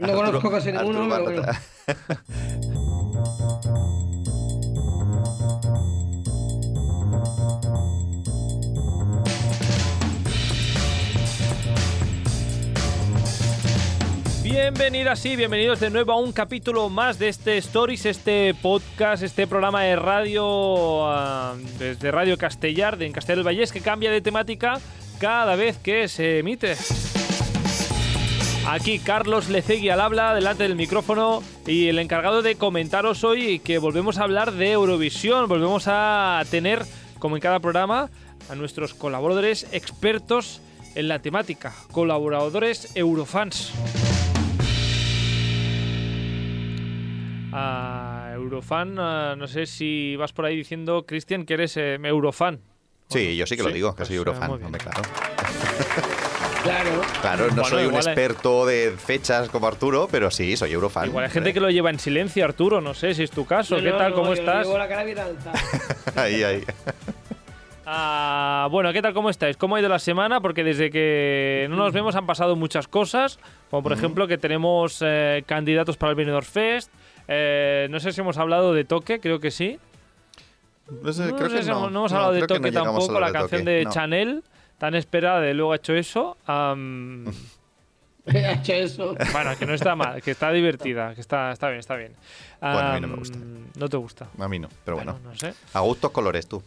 [0.00, 1.42] No conozco casi ninguno, pero bueno.
[14.42, 19.46] Bienvenidas y bienvenidos de nuevo a un capítulo más de este Stories, este podcast, este
[19.46, 24.20] programa de radio ah, desde Radio Castellar, de en Castellar del Vallés, que cambia de
[24.20, 24.80] temática
[25.20, 26.74] cada vez que se emite.
[28.68, 33.78] Aquí Carlos Lecegui al habla, delante del micrófono, y el encargado de comentaros hoy que
[33.78, 36.84] volvemos a hablar de Eurovisión, volvemos a tener,
[37.20, 38.10] como en cada programa,
[38.50, 40.60] a nuestros colaboradores expertos
[40.96, 43.72] en la temática, colaboradores Eurofans.
[47.52, 48.96] a Eurofan.
[48.98, 52.60] ah, no sé si vas por ahí diciendo, Cristian, que eres eh, Eurofan.
[53.08, 54.64] Sí, yo sí que lo digo, que pues, soy Eurofan, bien.
[54.64, 55.02] hombre, claro.
[56.66, 56.90] Claro.
[57.20, 61.08] Claro, no Bueno, soy un experto de fechas como Arturo, pero sí, soy Eurofan.
[61.08, 62.80] Igual hay gente que lo lleva en silencio, Arturo.
[62.80, 63.76] No sé si es tu caso.
[63.76, 64.10] ¿Qué No, tal?
[64.10, 64.66] no, ¿Cómo yo estás?
[64.66, 65.52] Llevo la cara bien alta.
[66.16, 66.64] ahí, ahí.
[67.88, 69.14] Ah, bueno, ¿qué tal?
[69.14, 69.56] ¿Cómo estáis?
[69.56, 70.40] ¿Cómo ha ido la semana?
[70.40, 73.38] Porque desde que no nos vemos han pasado muchas cosas.
[73.70, 76.90] Como por ejemplo que tenemos eh, candidatos para el Benidorm Fest.
[77.28, 79.78] Eh, no sé si hemos hablado de Toque, creo que sí.
[81.02, 81.78] No sé, No creo sé que si no.
[81.78, 83.90] hemos, no hemos No, hablado de Toque tampoco, la canción Toque, de no.
[83.92, 84.42] Chanel,
[84.78, 86.36] tan esperada de luego ha hecho eso.
[86.46, 87.24] Am,
[88.26, 89.14] Ha hecho eso.
[89.32, 92.12] bueno, que no está mal, que está divertida, que está, está bien, está bien.
[92.60, 93.38] Bueno, a mí no me gusta.
[93.78, 94.28] No te gusta.
[94.38, 95.18] A mí no, pero bueno.
[95.22, 95.54] no sé.
[95.72, 96.62] A gustos colores tú.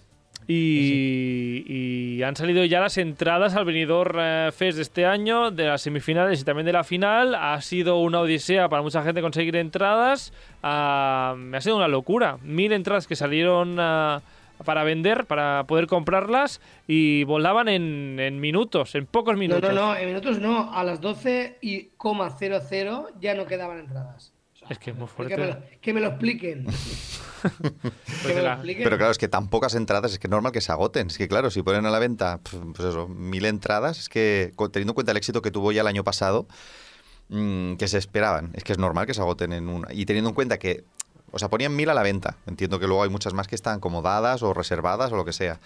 [0.48, 5.68] Y, y han salido ya las entradas al Benidorm eh, Fest de este año, de
[5.68, 7.36] las semifinales y también de la final.
[7.36, 10.34] Ha sido una odisea para mucha gente conseguir entradas.
[10.64, 12.38] Ah, ha sido una locura.
[12.42, 14.22] Mil entradas que salieron ah,
[14.66, 19.74] para vender, para poder comprarlas y volaban en, en minutos, en pocos No, minutos.
[19.74, 20.74] no, no, en minutos no.
[20.74, 24.34] A las 12 y coma 00 ya no quedaban entradas.
[24.54, 25.78] O sea, Es que es muy que me, lo, fuerte.
[25.82, 26.66] que me lo expliquen.
[27.42, 27.54] Pues
[28.28, 28.84] que me lo la- expliquen.
[28.84, 31.08] Pero claro, es que tan pocas entradas, es que es normal que se agoten.
[31.08, 34.92] Es que claro, si ponen a la venta, pues eso, mil entradas, es que teniendo
[34.92, 36.48] en cuenta el éxito que tuvo ya el año pasado,
[37.30, 39.88] mm, que se esperaban, es que es normal que se agoten en una.
[39.94, 40.84] Y teniendo en cuenta que,
[41.32, 42.38] o sea, ponían mil a la venta.
[42.46, 45.34] Entiendo que luego hay muchas más que están como dadas o reservadas o lo que
[45.34, 45.60] sea.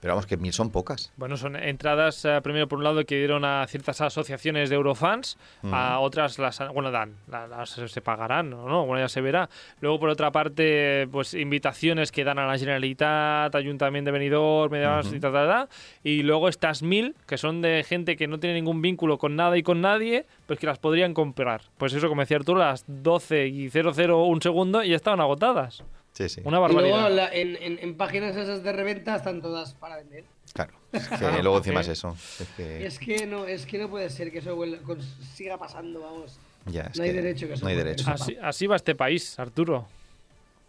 [0.00, 1.12] Pero vamos, que mil son pocas.
[1.16, 5.36] Bueno, son entradas, eh, primero por un lado, que dieron a ciertas asociaciones de Eurofans,
[5.70, 9.50] a otras las, bueno, dan, la- las, se pagarán, no, bueno, ya se verá.
[9.80, 15.12] Luego, por otra parte, pues invitaciones que dan a la Generalitat, Ayuntamiento de Benidorm, demás,
[15.12, 15.68] y, ta, ta, ta.
[16.02, 19.58] y luego estas mil, que son de gente que no tiene ningún vínculo con nada
[19.58, 21.60] y con nadie, pues que las podrían comprar.
[21.76, 25.84] Pues eso, como decía Arturo, las 12 y 00 un segundo y ya estaban agotadas.
[26.12, 26.40] Sí, sí.
[26.44, 27.10] Una Y luego barbaridad.
[27.10, 30.24] la- en, en- en páginas esas de reventa están todas para vender.
[30.52, 30.72] Claro.
[30.92, 32.16] Es que Claro, luego encima es eso.
[32.40, 35.00] Es que, Es que no, es que no puede ser que eso vuelva- con-
[35.34, 36.38] siga pasando, vamos.
[36.66, 37.90] ya, es no hay que derecho que eso No hay ocurra.
[37.90, 38.10] derecho.
[38.10, 39.86] Así, así va este país, Arturo.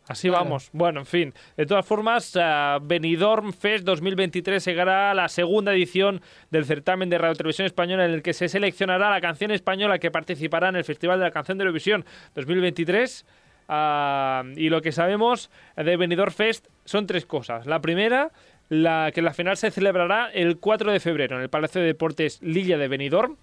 [0.08, 0.44] Así Claro.
[0.46, 0.70] vamos.
[0.74, 1.34] Bueno, en fin.
[1.56, 7.18] De todas formas, eh, Benidorm Fest 2023 llegará a la segunda edición del certamen de
[7.18, 10.84] Radio Televisión Española en el que se seleccionará la canción española que participará en el
[10.84, 12.04] Festival de la Canción de Eurovisión
[12.36, 13.26] 2023.
[13.68, 17.66] Ah, y lo que sabemos de Benidorm Fest son tres cosas.
[17.66, 18.32] La primera,
[18.70, 22.42] la que la final se celebrará el 4 de febrero en el Palacio de Deportes
[22.42, 23.38] Lilla de Benidorm.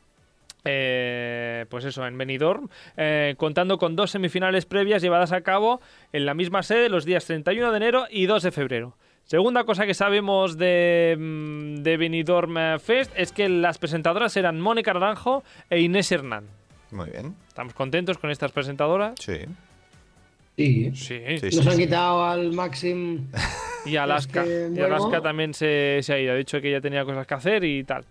[0.64, 5.80] Eh, pues eso, en Benidorm, eh, contando con dos semifinales previas llevadas a cabo
[6.12, 8.96] en la misma sede los días 31 de enero y 2 de febrero.
[9.24, 14.60] Segunda cosa que sabemos de, mm, de Benidorm eh, Fest es que las presentadoras eran
[14.60, 16.46] Mónica Naranjo e Inés Hernán.
[16.90, 17.36] Muy bien.
[17.46, 19.14] ¿Estamos contentos con estas presentadoras?
[19.20, 19.44] Sí.
[20.58, 20.90] Sí.
[20.94, 21.20] Sí.
[21.50, 23.28] Sí, Nos han quitado al Maxim.
[23.86, 24.42] Y Alaska.
[24.42, 26.32] que, y Alaska también se, se ha ido.
[26.32, 28.04] Ha dicho que ya tenía cosas que hacer y tal.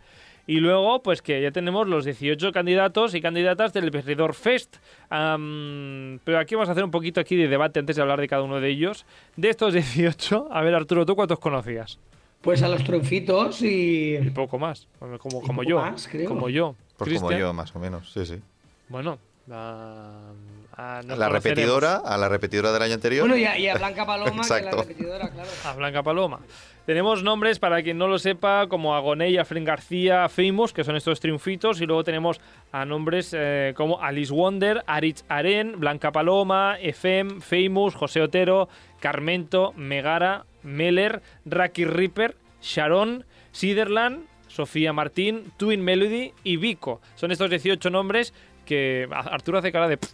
[0.48, 4.78] Y luego, pues que ya tenemos los 18 candidatos y candidatas del Benidorm Fest.
[5.10, 8.44] Pero aquí vamos a hacer un poquito aquí de debate antes de hablar de cada
[8.44, 9.06] uno de ellos.
[9.36, 12.00] De estos 18, a ver Arturo, ¿tú cuántos conocías?
[12.42, 14.16] Pues a los trunfitos y.
[14.16, 15.80] Y poco más, como, como, Y como poco yo.
[15.82, 16.30] más, creo.
[16.30, 16.76] Como yo.
[16.96, 18.10] Pues como yo, más o menos.
[18.14, 18.40] Sí, sí.
[18.88, 19.20] Bueno,
[19.52, 20.32] ah,
[20.78, 23.28] nos la repetidora, a la repetidora del año anterior.
[23.28, 24.78] Bueno, y a, y a Blanca Paloma, que es la Exacto.
[24.84, 25.50] repetidora, claro.
[25.66, 26.40] A Blanca Paloma.
[26.86, 30.96] Tenemos nombres, para quien no lo sepa, como Agoné y Afren García Famous, que son
[30.96, 31.82] estos triunfitos.
[31.82, 32.40] Y luego tenemos
[32.72, 38.70] a nombres eh, como Alice Wonder, Aritz Aren, Blanca Paloma, Efem, Famous, José Otero,
[39.02, 47.02] Carmento, Megara, Meller, Raki Ripper, Sharon, Siderland, Sofía Martín, Twin Melody y Vico.
[47.16, 48.34] Son estos 18 nombres
[48.66, 49.98] que a- Arturo hace cara de...
[49.98, 50.14] "Pff".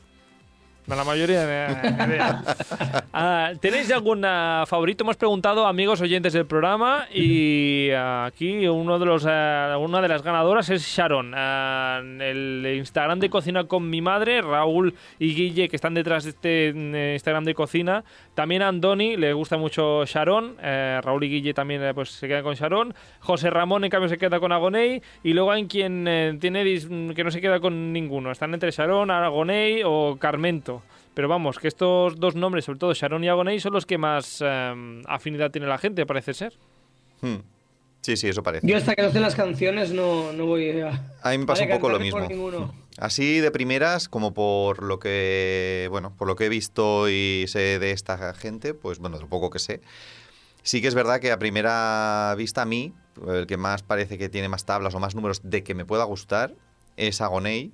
[0.88, 2.24] La mayoría de...
[3.16, 4.24] Ah, ¿Tenéis algún
[4.66, 5.04] favorito?
[5.04, 10.08] Hemos preguntado a amigos oyentes del programa y aquí uno de los, ah, una de
[10.08, 11.32] las ganadoras es Sharon.
[11.36, 16.32] Ah, el Instagram de Cocina con mi madre, Raúl y Guille, que están detrás de
[16.32, 18.04] este mm, Instagram de Cocina.
[18.34, 20.56] También a Andoni le gusta mucho Sharon.
[20.62, 22.96] eh, Raúl y Guille también eh, pues, se quedan con Sharon.
[23.20, 25.04] José Ramón, en cambio, se queda con Agoney.
[25.24, 26.64] Y luego hay quien tiene
[27.14, 28.32] que no se queda con ninguno.
[28.32, 30.83] Están entre Sharon, Agoney o Carmento.
[31.14, 34.42] Pero vamos, que estos dos nombres, sobre todo Sharon y Agoney, son los que más
[34.44, 36.54] eh, afinidad tiene la gente, parece ser.
[37.22, 37.38] Hmm.
[38.02, 38.68] Sí, sí, eso parece.
[38.68, 40.90] Yo hasta que no estén las canciones no, no voy a...
[41.22, 42.20] A mí me pasa un poco lo mismo.
[42.28, 42.74] ninguno.
[42.98, 47.80] Así de primeras, como por lo que bueno, por lo que he visto y sé
[47.80, 49.82] de esta gente, pues bueno, de lo poco que sé.
[50.64, 52.94] Sí que es verdad que a primera vista a mí,
[53.26, 56.04] el que más parece que tiene más tablas o más números de que me pueda
[56.04, 56.56] gustar
[56.98, 57.72] es Agoney.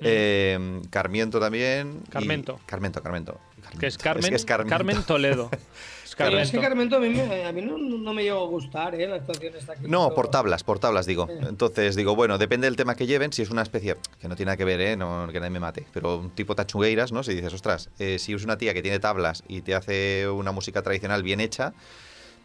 [0.00, 2.02] Eh, Carmiento también.
[2.06, 2.60] y- Carmento.
[2.66, 3.40] Carmento, Carmento.
[3.80, 4.70] Que es Carmen, que es Carmento.
[4.76, 5.50] Carmen Toledo.
[6.04, 6.60] Es es que Carmento.
[6.60, 9.08] Carmento a mí, me- a mí no, no me llegó a gustar, ¿eh?
[9.08, 11.26] La actuación esta que No, por tablas, por tablas digo.
[11.28, 14.50] Entonces digo, bueno, depende del tema que lleven, si es una especie, que no tiene
[14.50, 14.96] nada que ver, ¿eh?
[14.96, 17.24] no, que nadie me mate, pero un tipo tachugueiras, ¿no?
[17.24, 20.52] Si dices, ostras, eh, si es una tía que tiene tablas y te hace una
[20.52, 21.72] música tradicional bien hecha,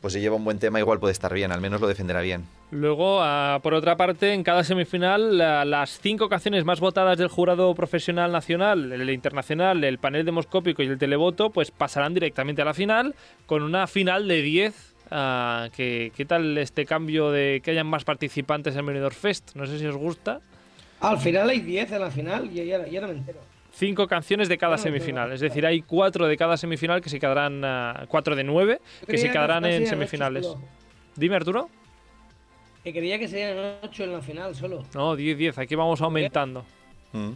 [0.01, 2.45] pues si lleva un buen tema igual puede estar bien, al menos lo defenderá bien.
[2.71, 7.27] Luego, ah, por otra parte, en cada semifinal, la- las cinco canciones más votadas del
[7.27, 12.65] jurado profesional nacional, el internacional, el panel demoscópico y el televoto, pues pasarán directamente a
[12.65, 13.15] la final
[13.45, 14.95] con una final de 10.
[15.11, 19.55] ah, que, ¿Qué tal este cambio de que hayan más participantes en Benidorm Fest?
[19.55, 20.39] No sé si os gusta.
[21.01, 23.39] Al final hay 10 en la final y ya, ya no me entero.
[23.79, 25.23] Cinco canciones de cada Bueno, semifinal.
[25.27, 27.63] pero- Es decir, hay cuatro de cada semifinal que se quedarán.
[27.63, 30.45] ah, cuatro de nueve que se quedarán en semifinales.
[30.45, 30.61] ocho.
[31.15, 31.69] Dime, Arturo.
[32.83, 34.83] Que creía que serían 8 en la final solo.
[34.93, 35.57] No, 10, 10.
[35.57, 36.65] Aquí vamos aumentando.
[37.13, 37.31] Mm.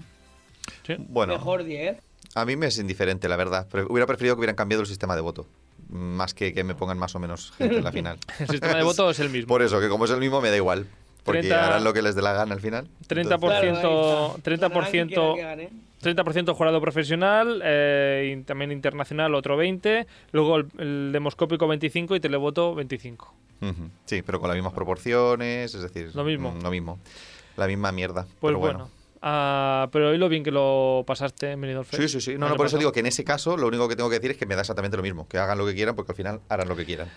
[0.88, 0.96] Sí.
[0.98, 1.98] Bueno, Mejor 10.
[2.36, 3.68] a mí me es indiferente, la verdad.
[3.68, 5.46] Pre- hubiera preferido que hubieran cambiado el sistema de voto,
[5.90, 8.18] más que que me pongan más o menos gente en la final.
[8.40, 9.48] El sistema de voto es el mismo.
[9.48, 10.88] Por eso, que como es el mismo me da igual,
[11.26, 12.88] porque 30 harán lo que les dé la gana al final.
[13.08, 14.44] 30 por- Entonces- Claro, ahí está.
[14.44, 15.70] 30%, Ganarán quien quiera que gane.
[16.04, 22.20] 30% jurado profesional, eh, y también internacional otro 20, luego el, el demoscópico 25 y
[22.20, 23.34] televoto 25.
[23.62, 26.52] Ujú, Sí, pero con las mismas proporciones, es decir, Lo mismo.
[26.52, 27.00] mm, lo mismo.
[27.56, 28.24] La misma mierda.
[28.24, 28.80] Pues pero bueno.
[28.80, 28.92] bueno.
[29.26, 32.02] Ah, pero hoy lo bien que lo pasaste en Benidorm Fest.
[32.04, 32.38] Sí, sí, sí.
[32.38, 34.32] No, no, por eso digo que en ese caso lo único que tengo que decir
[34.32, 35.30] es que me da exactamente lo mismo.
[35.30, 37.08] Que hagan lo que quieran porque al final harán lo que quieran.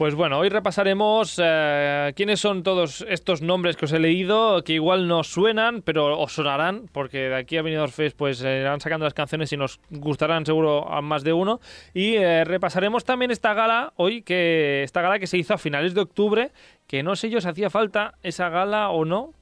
[0.00, 4.72] Pues bueno, hoy repasaremos eh, quiénes son todos estos nombres que os he leído, que
[4.72, 8.80] igual no suenan, pero os sonarán, porque de aquí a Benidorm Fest pues eh, irán
[8.80, 11.60] sacando las canciones y nos gustarán seguro a más de uno.
[11.92, 15.92] Y eh, repasaremos también esta gala hoy, que esta gala que se hizo a finales
[15.92, 16.50] de octubre,
[16.86, 19.34] que no sé yo si hacía falta esa gala o no.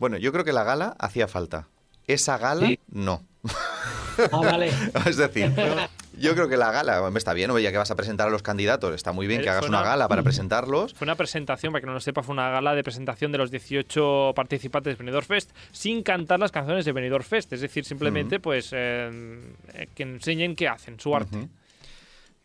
[0.00, 1.68] Bueno, yo creo que la gala hacía falta.
[2.08, 2.80] Esa gala, Sí.
[2.88, 3.22] no.
[4.32, 4.72] Ah, vale.
[5.06, 5.52] es decir,
[6.20, 8.42] yo creo que la gala, está bien, oye, ya que vas a presentar a los
[8.42, 10.94] candidatos, está muy bien Eh, que hagas una una- gala para presentarlos.
[10.94, 13.50] Fue una presentación, para que no lo sepa, fue una gala de presentación de los
[13.50, 17.52] 18 participantes de Benidorm Fest sin cantar las canciones de Benidorm Fest.
[17.52, 19.40] Es decir, simplemente pues eh,
[19.74, 21.48] eh, que enseñen qué hacen, su arte.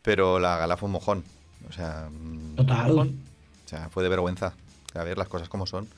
[0.02, 1.24] Pero la gala fue un mojón.
[1.68, 2.88] O sea, mm, Total.
[2.88, 3.20] Mojón.
[3.64, 4.52] O sea, fue de vergüenza.
[4.94, 5.88] A ver, las cosas como son.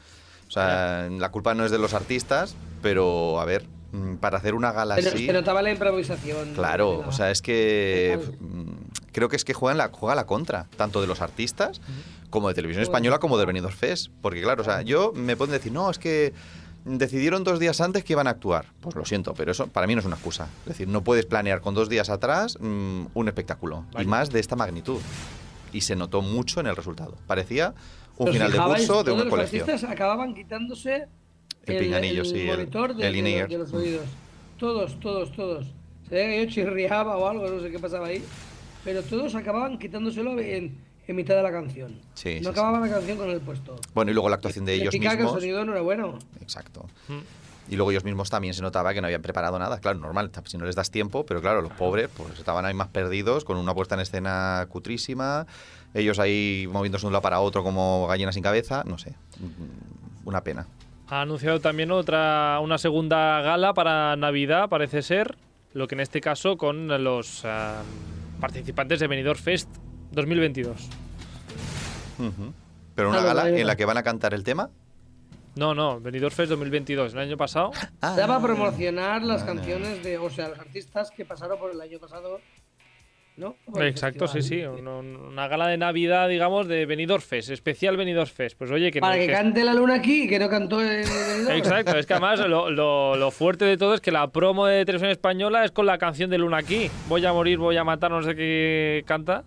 [0.49, 3.65] O sea, la culpa no es de los artistas, pero a ver,
[4.21, 5.27] para hacer una gala Pero así.
[5.27, 6.55] se notaba la improvisación.
[6.55, 8.71] Claro, o sea, es que mm,
[9.13, 11.81] creo que es que juegan la, juega la contra, tanto de los artistas
[12.31, 14.11] como de televisión española como de Benidorm Fest.
[14.21, 16.35] Porque claro, o sea, yo me pueden decir, no, es que
[16.85, 18.67] decidieron dos días antes que iban a actuar.
[18.81, 20.49] Pues lo siento, pero eso para mí no es una excusa.
[20.63, 23.85] Es decir, no puedes planear con dos días atrás mm, un espectáculo.
[23.99, 25.01] Y más de esta magnitud.
[25.73, 27.15] Y se notó mucho en el resultado.
[27.27, 27.75] Parecía
[28.17, 31.09] un ¿Os final de curso de Todos un los artistas acababan quitándose
[31.73, 34.07] El pinganillo, sí, el- monitor de, el de los, de los oídos.
[34.59, 35.67] Todos, todos, todos.
[36.09, 38.23] Se veía que yo chirriaba o algo, no sé qué pasaba ahí.
[38.85, 42.01] Pero todos acababan quitándoselo en, en mitad de la canción.
[42.15, 43.77] Sí, no sí, acababa la canción con el puesto.
[43.95, 45.41] Bueno, y luego la actuación de ellos Significa que el mismos.
[45.43, 46.19] sonido no era bueno.
[46.41, 46.87] Exacto.
[47.09, 47.19] Mm.
[47.71, 49.79] Y luego ellos mismos también se notaba que no habían preparado nada.
[49.79, 52.89] Claro, normal, si no les das tiempo, pero claro, los pobres pues estaban ahí más
[52.89, 55.47] perdidos, con una puesta en escena cutrísima,
[55.93, 60.27] ellos ahí moviéndose de un lado para otro como gallinas sin cabeza, no sé, mm,
[60.29, 60.67] una pena.
[61.11, 65.37] Ha anunciado también otra una segunda gala para Navidad, parece ser,
[65.73, 67.83] lo que en este caso con los ah,
[68.41, 69.71] participantes de Benidorm Fest
[70.13, 70.89] 2022.
[72.19, 72.53] Ujú.
[72.95, 74.71] Pero una Ah, gala en la que van a cantar el tema.
[75.57, 77.71] No, no, Benidorm Fest 2022, el año pasado.
[78.03, 78.15] Ah.
[78.17, 79.57] Era para promocionar las vale.
[79.61, 82.41] canciones de, o sea, los artistas que pasaron por el año pasado
[83.39, 83.55] ¿no?
[83.73, 84.57] Por el Exacto, sí, sí.
[84.61, 84.87] festival.
[84.87, 88.59] un- Una gala de Navidad, digamos, de Benidorm Fest, especial Benidorm Fest.
[88.59, 91.57] Pues oye, que, Para que que- cante la luna aquí, que no cantó en Benidorm.
[91.57, 94.85] Exacto, es que además lo, lo- lo fuerte de todo es que la promo de
[94.85, 96.91] televisión española es con la canción de Luna aquí.
[97.09, 99.45] Voy a morir, voy a matar, no sé qué canta.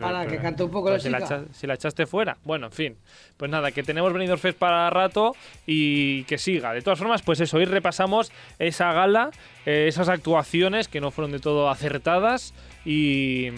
[0.00, 2.36] Para que cante un poco la si la, si la echaste fuera.
[2.44, 2.96] Bueno, en fin.
[3.38, 5.34] Pues nada, que tenemos Benidorm Fest para rato
[5.66, 6.74] y que siga.
[6.74, 9.30] De todas formas, pues eso, hoy repasamos esa gala,
[9.64, 12.52] eh, esas actuaciones que no fueron de todo acertadas
[12.88, 13.48] y,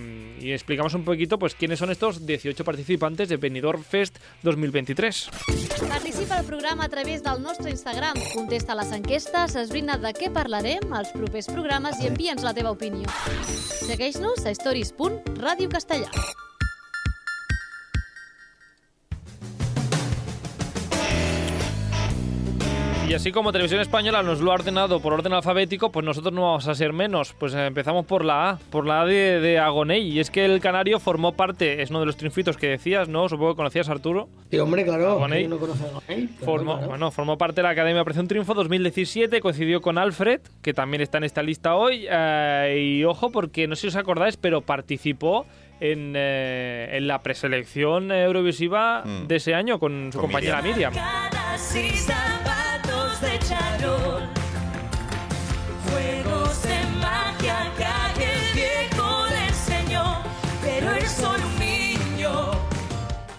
[0.40, 5.30] y explicamos un poquito pues quiénes son estos 18 participantes de Benidorm Fest 2023.
[5.88, 8.16] Participa al programa a través del nostre Instagram.
[8.34, 13.06] Contesta les enquestes, esbrina de què parlarem als propers programes i envia'ns la teva opinió.
[13.86, 16.10] Segueix-nos a stories.radiocastellà.
[23.10, 26.42] Y así como Televisión Española nos lo ha ordenado por orden alfabético, pues nosotros no
[26.42, 27.32] vamos a ser menos.
[27.36, 30.06] Pues empezamos por la A, por la A de, de Agoney.
[30.12, 33.28] Y es que el canario formó parte, es uno de los triunfitos que decías, ¿no?
[33.28, 34.28] Supongo que conocías, Arturo.
[34.48, 35.10] Sí, hombre, claro.
[35.10, 35.40] Agoney.
[35.40, 36.28] ¿quién no conoce a Agoney?
[36.44, 36.88] Formó, claro.
[36.88, 41.18] bueno, formó parte de la Academia Operación Triunfo 2017, coincidió con Alfred, que también está
[41.18, 42.06] en esta lista hoy.
[42.08, 45.46] eh, y ojo, porque no sé si os acordáis, pero participó
[45.80, 49.26] en, eh, en la preselección Eurovisiva Mm.
[49.26, 50.92] de ese año con su Con compañera Miriam.
[50.94, 51.74] Caras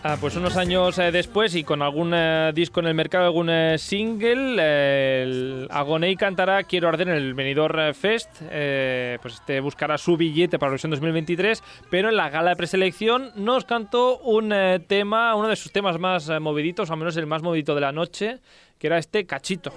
[0.03, 3.51] Ah, pues unos años eh, después y con algún eh, disco en el mercado, algún
[3.51, 8.29] eh, single, el Agoney cantará Quiero arder en el Benidorm Fest.
[8.49, 13.31] eh, pues este buscará su billete para versión 2023, pero en la gala de preselección
[13.35, 14.51] nos cantó un
[14.87, 18.39] tema, uno de sus temas más moviditos, al menos el más movidito de la noche,
[18.79, 19.71] que era este Cachito.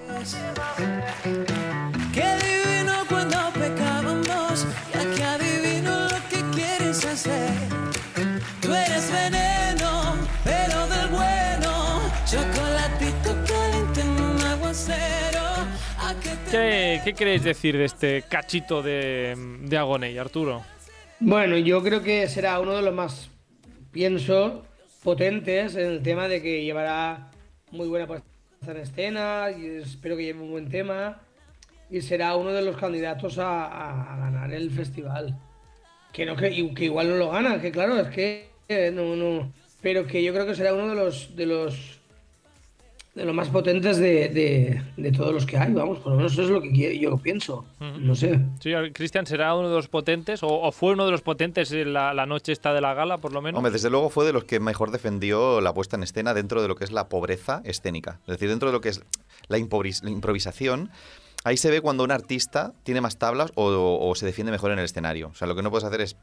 [16.55, 20.63] Qué te ¿Qué, qué queréis decir de este Cachito de, de Agoney, Arturo?
[21.19, 23.31] Bueno, yo creo que será uno de los más,
[23.91, 24.65] pienso,
[25.03, 27.31] potentes en el tema de que llevará
[27.71, 28.27] muy buena puesta
[28.69, 31.21] en escena y espero que lleve un buen tema
[31.91, 35.37] y será uno de los candidatos a, ganar el festival.
[36.13, 39.53] Que, no, que, que igual no lo gana, que claro, es que eh, no, no,
[39.83, 41.94] pero que yo creo que será uno de los de los
[43.15, 46.33] de los más potentes de, de- de todos los que hay, vamos, por lo menos
[46.33, 47.65] eso es lo que yo pienso,
[48.01, 48.41] no sé.
[48.61, 51.93] Sí, Cristian, ¿será uno de los potentes o, o fue uno de los potentes en
[51.93, 53.57] la, la noche esta de la gala, por lo menos?
[53.59, 56.67] Hombre, desde luego fue de los que mejor defendió la puesta en escena dentro de
[56.69, 58.19] lo que es la pobreza escénica.
[58.23, 59.01] Es decir, dentro de lo que es
[59.49, 60.91] la, la improvisación.
[61.47, 64.79] Ahí se ve cuando un artista tiene más tablas o, o se defiende mejor en
[64.79, 65.29] el escenario.
[65.29, 66.17] O sea, lo que no puedes hacer es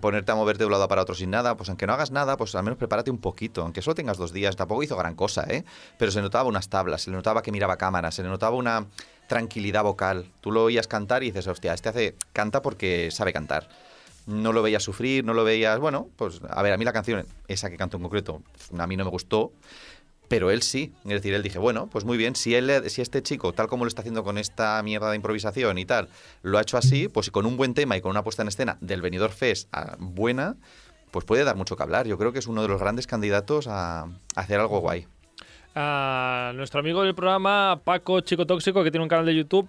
[0.00, 1.56] ponerte a moverte de un lado para otro sin nada.
[1.56, 3.62] Pues aunque no hagas nada, pues al menos prepárate un poquito.
[3.62, 5.64] Aunque solo tengas dos días, tampoco hizo gran cosa, ¿eh?
[5.98, 8.86] Pero se notaba unas tablas, se le notaba que miraba cámara, se le notaba una
[9.26, 10.26] tranquilidad vocal.
[10.40, 13.68] Tú lo oías cantar y dices, hostia, este hace canta porque sabe cantar
[14.26, 17.26] no lo veías sufrir, no lo veías, bueno, pues a ver, a mí la canción,
[17.48, 18.42] esa que canto en concreto,
[18.76, 19.52] a mí no me gustó,
[20.28, 20.92] pero él sí.
[21.04, 23.84] Es decir, él dije, bueno, pues muy bien, si, él, si este chico, tal como
[23.84, 26.08] lo está haciendo con esta mierda de improvisación y tal,
[26.42, 28.78] lo ha hecho así, pues con un buen tema y con una puesta en escena
[28.80, 30.56] del Benidorm Fest ah, buena,
[31.10, 32.06] pues puede dar mucho que hablar.
[32.06, 35.06] Yo creo que es uno de los grandes candidatos a, a hacer algo guay.
[35.76, 39.68] a nuestro amigo del programa, Paco Chico Tóxico, que tiene un canal de YouTube,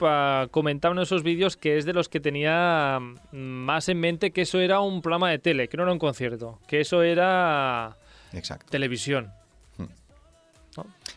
[0.52, 4.42] comentaba en esos vídeos que es de los que tenía mm, más en mente que
[4.42, 7.96] eso era un programa de tele, que no era un concierto, que eso era
[8.34, 8.68] Exacto.
[8.70, 9.32] televisión.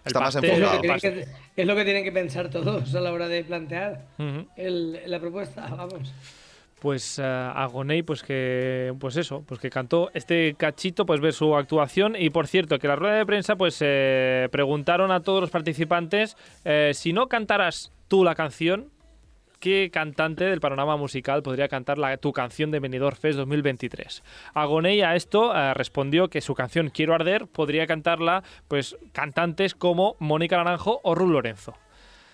[0.09, 1.01] Está más pastel, Es lo, enfocado.
[1.01, 4.05] que es lo que tienen que pensar todos a la hora de plantear
[4.57, 6.13] el- la propuesta, vamos.
[6.81, 11.57] Pues eh, Agoney, pues que, pues eso, pues que cantó este cachito, pues ver su
[11.57, 15.51] actuación y por cierto que la rueda de prensa, pues eh, preguntaron a todos los
[15.51, 18.91] participantes eh, si no cantaras tú la canción,
[19.61, 24.23] ¿qué cantante del panorama musical podría cantar la, tu canción de Benidorm Fest 2023?
[24.55, 30.17] Agoney a esto eh, respondió que su canción Quiero arder podría cantarla, pues cantantes como
[30.19, 31.75] Mónica Naranjo o Ru Lorenzo.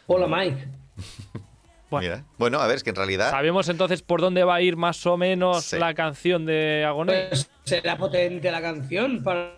[0.07, 0.69] Hola, Mike.
[1.90, 2.09] Bueno.
[2.09, 2.25] Mira.
[2.38, 3.31] Bueno, a ver, es que en realidad...
[3.31, 5.78] ¿Sabemos entonces por dónde va a ir más o menos Sí.
[5.78, 7.28] la canción de Agoney?
[7.28, 9.52] Pues será potente la canción para,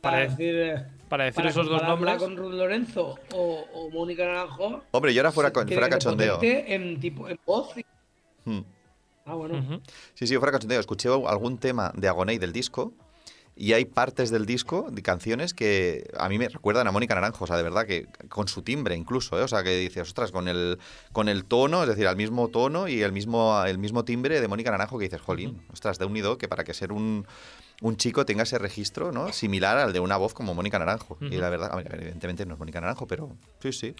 [0.00, 2.16] Para- para decir, eh, Para decir para esos dos nombres.
[2.16, 4.82] con Ruth Lorenzo o, o Mónica Naranjo.
[4.92, 6.36] Hombre, yo ahora fuera, con- fuera cachondeo.
[6.36, 7.76] potente En, tipo, en voz.
[7.76, 7.84] y-
[8.48, 8.60] Hmm.
[9.26, 9.80] Ah, bueno.
[10.14, 10.80] Sí, sí, fuera cachondeo.
[10.80, 12.94] Escuché algún tema de Agoney del disco
[13.56, 17.44] y hay partes del disco de canciones que a mí me recuerdan a Mónica Naranjo,
[17.44, 19.42] o sea, de verdad que con su timbre incluso, ¿eh?
[19.42, 20.78] o sea, que dices, ostras, con el
[21.12, 24.48] con el tono, es decir, al mismo tono y el mismo el mismo timbre de
[24.48, 27.26] Mónica Naranjo que dices, jolín, ostras, de unido que para que ser un
[27.80, 29.32] un chico tenga ese registro, ¿no?
[29.32, 31.16] Similar al de una voz como Mónica Naranjo.
[31.20, 33.94] Y la verdad, evidentemente no es Mónica Naranjo, pero sí, sí.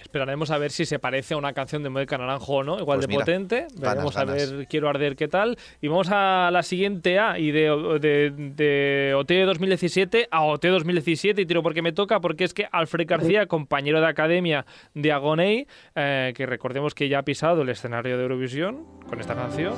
[0.00, 2.98] Esperaremos a ver si se parece a una canción de Mónica Naranjo o no, igual
[2.98, 3.68] Pues de mira, potente.
[3.76, 4.50] Veremos a ganas.
[4.52, 5.56] ver Quiero Arder qué tal.
[5.80, 7.70] Y vamos a la siguiente A y de,
[8.00, 12.66] de, de OT 2017 a OT 2017 y tiro porque me toca, porque es que
[12.72, 17.68] Alfred García, compañero de academia de Agoney, eh, que recordemos que ya ha pisado el
[17.68, 19.74] escenario de Eurovisión con esta canción.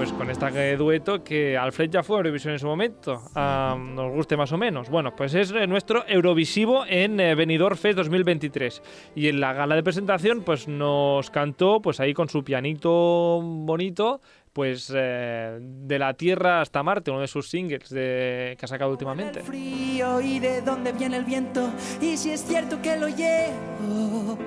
[0.00, 4.34] Pues con este dueto que Alfred ya fue Eurovisión en su momento, ah, nos guste
[4.34, 4.88] más o menos.
[4.88, 8.80] Bueno, pues es eh, nuestro Eurovisivo en eh, Benidorm Fest 2023.
[9.14, 14.22] Y en la gala de presentación pues nos cantó pues ahí con su pianito bonito
[14.54, 18.92] pues eh, de la Tierra hasta Marte, uno de sus singles de, que ha sacado
[18.92, 19.40] últimamente.
[19.40, 21.68] El frío y de dónde viene el viento
[22.00, 24.38] y si es cierto que lo llevo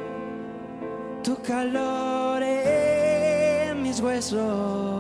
[1.24, 4.93] tu calor en mis huesos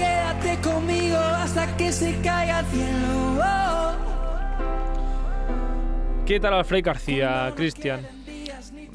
[0.00, 3.20] quédate conmigo hasta que se caiga el cielo
[6.26, 8.06] ¿Qué tal Alfred García, Cristian?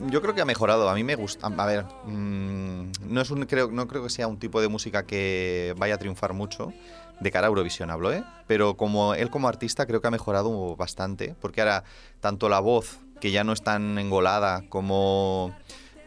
[0.10, 0.88] Yo creo que ha mejorado.
[0.90, 1.48] A mí me gusta.
[1.48, 5.06] A ver, mm, no es un creo no creo que sea un tipo de música
[5.06, 6.72] que vaya a triunfar mucho
[7.20, 8.24] de cara a Eurovisión hablo, ¿eh?
[8.48, 11.84] Pero como él como artista creo que ha mejorado bastante, porque ahora
[12.22, 15.54] tanto la voz que ya no es tan engolada como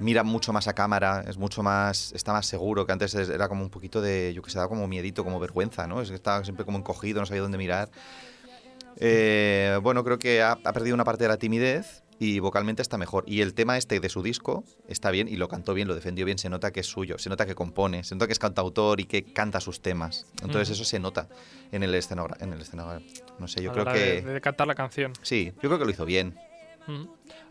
[0.01, 3.49] mira mucho más a cámara, es mucho más, está más seguro, que antes es- era
[3.49, 6.01] como un poquito de, yo que sé, daba como miedito, como vergüenza, ¿no?
[6.01, 7.91] Es que estaba siempre como encogido, no sabía dónde mirar.
[9.01, 12.99] Eh, bueno, creo que ha, ha perdido una parte de la timidez y vocalmente está
[12.99, 13.23] mejor.
[13.29, 16.25] Y el tema este de su disco está bien y lo cantó bien, lo defendió
[16.27, 18.99] bien, se nota que es suyo, se nota que compone, se nota que es cantautor
[18.99, 20.27] y que canta sus temas.
[20.43, 21.29] Entonces eso se nota
[21.71, 22.43] en el escenógrafo.
[22.45, 23.05] En el escenógrafo.
[23.39, 24.23] No sé, yo A creo la que...
[24.23, 25.13] de, de cantar la canción.
[25.23, 26.37] Sí, yo creo que lo hizo bien.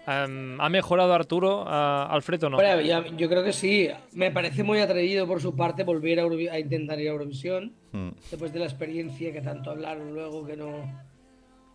[0.07, 2.57] Em, ¿Ha mejorado Arturo, a Alfred o no?
[2.57, 3.89] Bueno, ya- yo creo que sí.
[4.13, 7.73] Me parece muy atrevido por su parte volver a, Eurovi- a intentar ir a Eurovisión.
[7.91, 8.09] Mm.
[8.31, 11.05] después de la experiencia que tanto hablaron luego que no.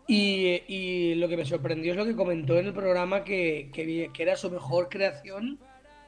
[0.07, 4.11] Y, y lo que me sorprendió es lo que comentó en el programa que, que,
[4.13, 5.59] que era su mejor creación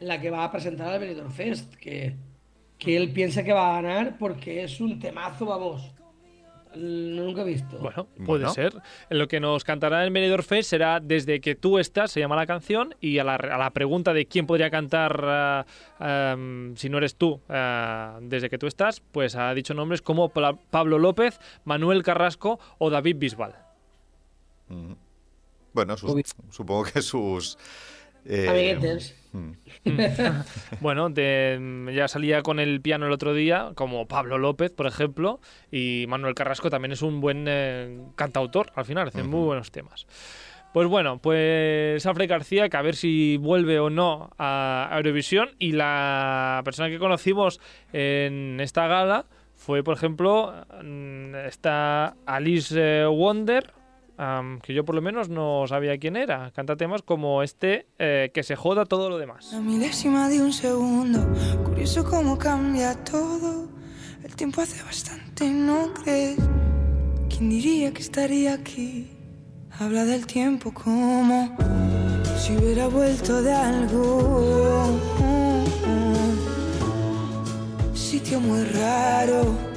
[0.00, 2.14] la que va a presentar al Benidorm Fest, que,
[2.78, 5.92] que él piensa que va a ganar porque es un temazo, vamos.
[6.76, 7.78] Nunca he visto.
[7.78, 8.48] Bueno, puede Bueno.
[8.50, 8.74] ser.
[9.10, 12.46] Lo que nos cantará en Benidorm Fest será Desde que tú estás, se llama la
[12.46, 15.66] canción, y a la, a la pregunta de quién podría cantar ah,
[15.98, 20.30] am, si no eres tú, ah, Desde que tú estás, pues ha dicho nombres como
[20.30, 23.54] Pablo López, Manuel Carrasco o David Bisbal.
[24.68, 24.92] Mm.
[25.72, 27.58] Bueno, sus- supongo que sus...
[28.26, 29.14] eh, Amiguetes.
[29.32, 29.50] mm.
[30.80, 35.40] Bueno, de- ya salía con el piano el otro día, como Pablo López, por ejemplo,
[35.70, 40.06] y Manuel Carrasco también es un buen eh, cantautor, al final, hace muy buenos temas.
[40.72, 45.70] Pues bueno, pues Alfred García, que a ver si vuelve o no a Eurovisión, y
[45.72, 47.60] la persona que conocimos
[47.92, 53.72] en esta gala fue, por ejemplo, mm, esta Alice eh, Wonder,
[54.16, 56.50] am, que yo por lo menos no sabía quién era.
[56.52, 59.52] Canta temas como este, eh, que se joda todo lo demás.
[59.52, 61.20] La milésima de un segundo,
[61.64, 63.68] curioso cómo cambia todo.
[64.22, 66.38] El tiempo hace bastante, ¿no crees?
[67.28, 69.10] ¿Quién diría que estaría aquí?
[69.78, 71.56] Habla del tiempo como
[72.38, 75.00] si hubiera vuelto de algo.
[77.92, 79.73] Sitio muy raro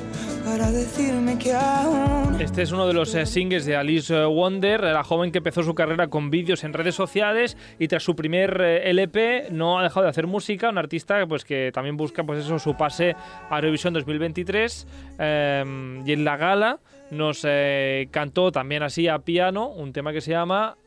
[0.48, 4.82] para decirme que aún Este es uno de los eh, singles de Alice eh, Wonder,
[4.82, 8.62] la joven que empezó su carrera con vídeos en redes sociales y tras su primer
[8.62, 12.46] eh, LP no ha dejado de hacer música, un artista pues que también busca pues
[12.46, 13.16] eso su pase
[13.50, 14.88] a Eurovisión 2023
[15.20, 16.80] eh, y en la gala
[17.12, 20.78] nos eh, cantó también así a piano un tema que se llama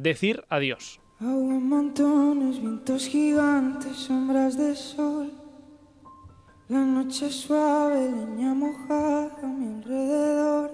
[0.00, 1.00] Decir adiós.
[1.20, 5.37] Agua montones, vientos gigantes, sombras de sol.
[6.68, 10.70] La noche suave, leña mojada a mi alrededor.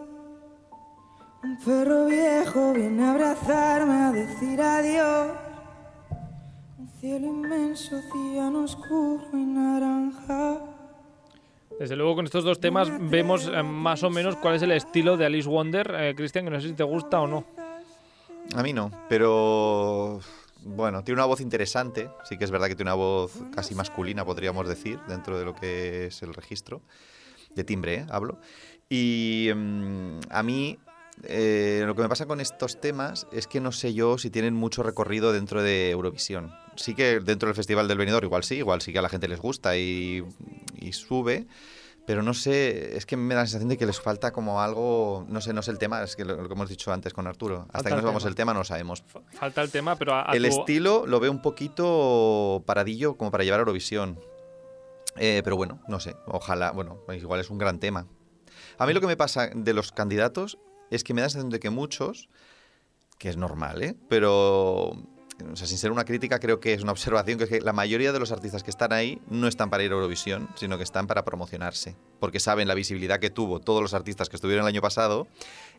[1.44, 5.30] Un perro viejo viene a abrazarme, a decir adiós.
[6.78, 10.58] Un cielo inmenso, océano oscuro y naranja.
[11.78, 15.16] Desde luego con estos dos temas vemos eh, más o menos cuál es el estilo
[15.16, 17.44] de Alice Wonder, eh, Cristian, que no sé si te gusta o no.
[18.56, 20.18] A mí no, pero
[20.64, 22.10] Bueno, tiene una voz interesante.
[22.24, 25.54] Sí que es verdad que tiene una voz casi masculina, podríamos decir, dentro de lo
[25.54, 26.82] que es el registro.
[27.54, 28.06] De timbre, ¿eh?
[28.10, 28.40] hablo.
[28.88, 30.78] Y mm, a mí
[31.22, 34.54] eh, lo que me pasa con estos temas es que no sé yo si tienen
[34.54, 36.52] mucho recorrido dentro de Eurovisión.
[36.76, 39.28] Sí que dentro del Festival del Benidorm igual sí, igual sí que a la gente
[39.28, 40.24] les gusta y,
[40.80, 41.46] y sube,
[42.06, 45.24] pero no sé, es que me da la sensación de que les falta como algo,
[45.28, 47.26] no sé, no sé el tema, es que lo, lo que hemos dicho antes con
[47.26, 47.62] Arturo.
[47.72, 48.28] Hasta Falta que no el sepamos tema.
[48.30, 49.04] el tema no lo sabemos.
[49.38, 53.30] Falta el tema, pero a, a El tu- estilo lo veo un poquito paradillo como
[53.30, 54.20] para llevar a Eurovisión.
[55.16, 58.06] Eh, pero bueno, no sé, ojalá, bueno, igual es un gran tema.
[58.78, 60.58] A mí lo que me pasa de los candidatos
[60.90, 62.28] es que me da la sensación de que muchos,
[63.18, 63.96] que es normal, ¿eh?
[64.08, 64.92] Pero,
[65.52, 67.72] o sea, sin ser una crítica, creo que es una observación, que es que la
[67.72, 70.84] mayoría de los artistas que están ahí no están para ir a Eurovisión, sino que
[70.84, 74.68] están para promocionarse, porque saben la visibilidad que tuvo todos los artistas que estuvieron el
[74.68, 75.26] año pasado,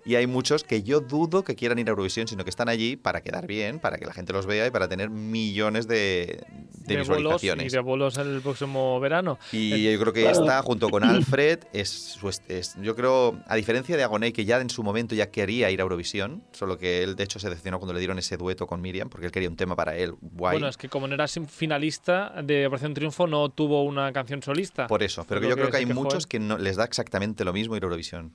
[0.08, 2.96] y hay muchos que yo dudo que quieran ir a Eurovisión, sino que están allí
[2.96, 6.44] para quedar bien, para que la gente los vea y para tener millones de,
[6.86, 7.72] de de bolos y visualizaciones.
[7.74, 9.40] de bolos el próximo verano.
[9.52, 14.04] Y yo creo que esta, junto con Alfred, es, es- yo creo, a diferencia de
[14.04, 17.24] Agoné, que ya en su momento ya quería ir a Eurovisión, solo que él de
[17.24, 19.76] hecho se decepcionó cuando le dieron ese dueto con Miriam, porque él quería un tema
[19.76, 20.56] para él, guay.
[20.56, 24.88] Bueno, es que como no era finalista de Operación Triunfo, no tuvo una canción solista.
[24.88, 27.46] Por eso, pero que yo que creo que hay muchos que no, les da exactamente
[27.46, 28.34] lo mismo ir a Eurovisión.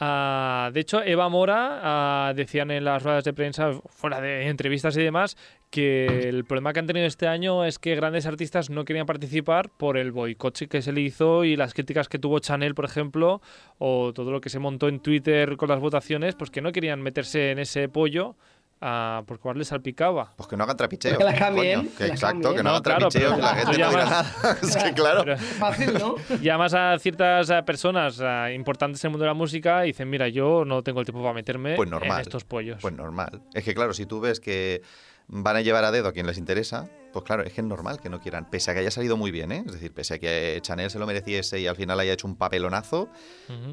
[0.00, 4.96] Ah, de hecho, Eva Mora ah, decían en las ruedas de prensa, fuera de entrevistas
[4.96, 5.36] y demás,
[5.70, 9.70] que el problema que han tenido este año es que grandes artistas no querían participar
[9.70, 13.42] por el boicot que se le hizo y las críticas que tuvo Chanel, por ejemplo,
[13.78, 17.02] o todo lo que se montó en Twitter con las votaciones, pues que no querían
[17.02, 18.36] meterse en ese pollo
[18.80, 20.32] ah, porque igual les salpicaba.
[20.36, 21.18] Pues que no hagan trapicheo.
[21.18, 22.56] Que la cambien, coño, que que la exacto, cambien.
[22.56, 24.10] que no, No, hagan claro, trapicheo, pero que la gente no diga llamas-
[24.42, 24.58] nada.
[24.62, 25.24] es que claro.
[25.24, 26.14] Pero- Fácil, ¿no?
[26.40, 30.08] llamas a ciertas eh, personas eh, importantes en el mundo de la música y dicen,
[30.10, 32.12] mira, yo no tengo el tiempo para meterme Pues normal.
[32.18, 32.78] en estos pollos.
[32.80, 33.42] Pues normal.
[33.54, 34.82] Es que claro, si tú ves que
[35.30, 38.00] van a llevar a dedo a quien les interesa, pues claro, es que es normal
[38.00, 38.48] que no quieran.
[38.48, 39.62] Pese a que haya salido muy bien, ¿eh?
[39.66, 42.36] Es decir, pese a que Chanel se lo mereciese y al final haya hecho un
[42.36, 43.10] papelonazo,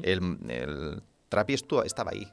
[0.02, 2.28] el, el Trapi estaba ahí.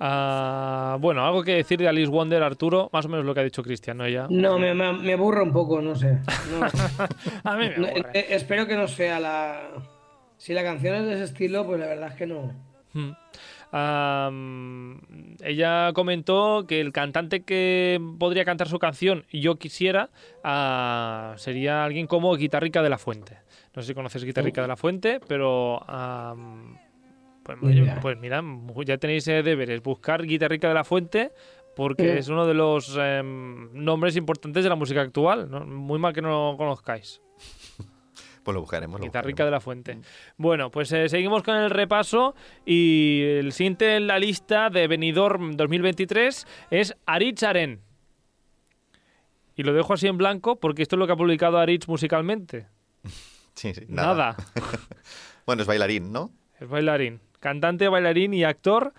[0.00, 3.44] Ah, bueno, algo que decir de Alice Wonder, Arturo, más o menos lo que ha
[3.44, 4.04] dicho Cristian, ¿no?
[4.04, 4.26] Ella.
[4.28, 6.18] No, me, me, me aburre un poco, no sé.
[6.50, 6.66] No.
[7.44, 9.70] A mí me No, eh, espero que no sea la.
[10.38, 12.52] Si la canción es de ese estilo, pues la verdad es que no.
[12.94, 13.12] Mm.
[13.74, 15.00] Am,
[15.42, 20.10] ella comentó que el cantante que podría cantar su canción Yo quisiera
[20.44, 23.38] ah, sería alguien como Guitarrica de la Fuente.
[23.74, 25.80] No sé si conoces Guitarrica de la Fuente, pero
[27.42, 27.58] pues,
[28.00, 28.42] pues mira,
[28.86, 31.32] ya tenéis eh, deberes, buscar Guitarrica de la Fuente
[31.74, 32.18] porque Sí.
[32.18, 35.50] es uno de los em, nombres importantes de la música actual.
[35.50, 35.64] ¿no?
[35.64, 37.20] Muy mal que no lo conozcáis.
[38.44, 38.98] Pues lo buscaremos.
[38.98, 39.46] Lo Guitarrica buscaremos.
[39.46, 39.98] de la Fuente.
[40.36, 42.34] Bueno, pues eh, seguimos con el repaso
[42.66, 47.82] y el siguiente en la lista de Benidorm 2023 es Aritz Aren.
[49.54, 52.66] Y lo dejo así en blanco porque esto es lo que ha publicado Aritz musicalmente.
[53.54, 54.34] Sí, sí, Nada.
[55.46, 56.32] bueno, es bailarín, ¿no?
[56.58, 57.20] Es bailarín.
[57.42, 58.94] Cantante, bailarín y actor.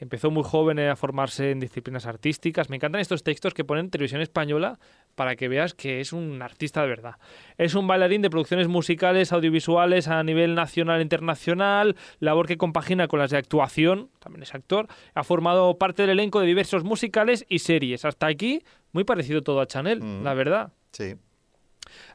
[0.00, 2.70] Empezó muy joven a formarse en disciplinas artísticas.
[2.70, 4.78] Me encantan estos textos que ponen televisión española
[5.16, 7.16] para que veas que es un artista de verdad.
[7.56, 13.08] Es un bailarín de producciones musicales, audiovisuales a nivel nacional e internacional, labor que compagina
[13.08, 14.86] con las de actuación, también es actor.
[15.14, 18.04] Ha formado parte del elenco de diversos musicales y series.
[18.04, 20.22] Hasta aquí, muy parecido todo a Chanel, Mm.
[20.22, 20.72] la verdad.
[20.92, 21.16] Sí.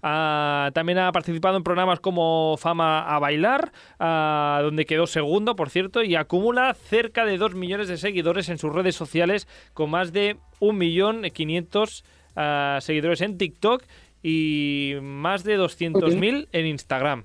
[0.01, 5.69] Ah, también ha participado en programas como Fama a Bailar, ah, donde quedó segundo, por
[5.69, 10.11] cierto, y acumula cerca de 2 millones de seguidores en sus redes sociales, con más
[10.13, 12.03] de 1.500.000
[12.35, 13.83] ah, seguidores en TikTok
[14.21, 17.23] y más de 200.000 en Instagram.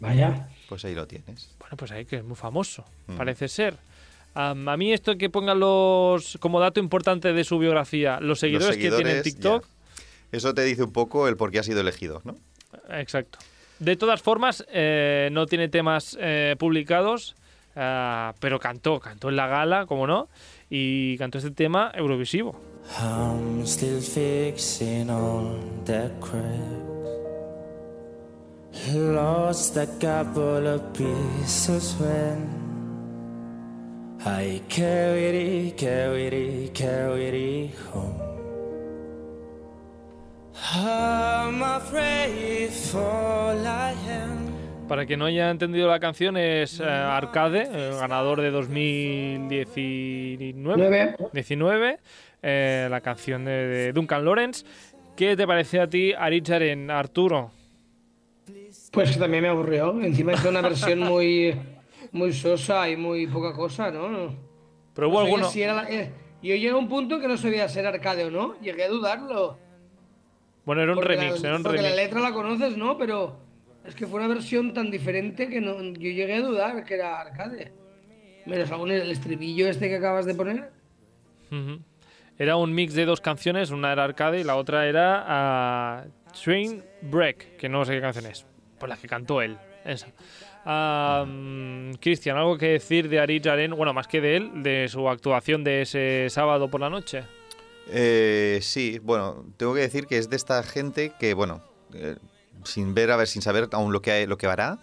[0.00, 0.48] Vaya.
[0.68, 1.54] Pues ahí lo tienes.
[1.58, 3.16] Bueno, pues ahí que es muy famoso, Mm.
[3.16, 3.76] parece ser.
[4.34, 8.82] A mí esto que pongan los como dato importante de su biografía, los seguidores, que
[8.82, 9.68] tiene en seguidores, TikTok, ya.
[10.32, 12.36] Eso te dice un poco el por qué ha sido elegido, ¿no?
[12.90, 13.38] Exacto.
[13.78, 17.36] De todas formas, eh, no tiene temas eh, publicados,
[17.76, 20.28] ah, pero cantó, cantó en la gala, como no,
[20.68, 22.60] y cantó este tema Eurovisivo.
[23.00, 26.88] I'm still fixing all the cracks.
[28.94, 32.48] Lost a couple of pieces when
[34.24, 38.27] I carried it, carried it, carried it home.
[44.88, 50.52] Para quien no haya entendido la canción, es eh, Arcade, el ganador de 2019.
[50.54, 51.14] Nueve.
[51.32, 51.98] 19,
[52.42, 54.64] eh, la canción de, de Duncan Lawrence.
[55.16, 57.50] ¿Qué te parece a ti, Aricharen, Arturo?
[58.92, 60.00] Pues que también me aburrió.
[60.02, 61.54] Encima hizo una versión muy,
[62.12, 64.34] muy sosa y muy poca cosa, ¿no?
[64.94, 65.48] Pero hubo No sé alguno.
[65.50, 66.10] si era la, eh,
[66.42, 68.58] Yo llegué a un punto que no sabía ser arcade o no.
[68.60, 69.58] Llegué a dudarlo.
[70.68, 72.98] Bueno, era un Porque remix, la, era un porque la letra la conoces, ¿no?
[72.98, 73.38] Pero
[73.86, 77.18] es que fue una versión tan diferente que no, yo llegué a dudar que era
[77.18, 77.72] arcade.
[78.44, 80.70] Menos algún el estribillo este que acabas de poner.
[82.38, 86.04] Era un mix de dos canciones, una era arcade y la otra era ah,
[86.44, 88.44] Train Break, que no sé qué canción es.
[88.78, 90.08] Pues la que cantó él, esa.
[91.98, 93.70] Cristian, ¿algo que decir de Aritz Aren?
[93.70, 97.24] Bueno, más que de él, de su actuación de ese sábado por la noche.
[97.90, 101.62] Eh, sí, bueno, tengo que decir que es de esta gente que, bueno,
[101.94, 102.16] eh,
[102.64, 104.78] sin ver, a ver, sin saber aún lo que, lo que hará,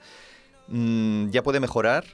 [0.67, 2.05] mm, ya puede mejorar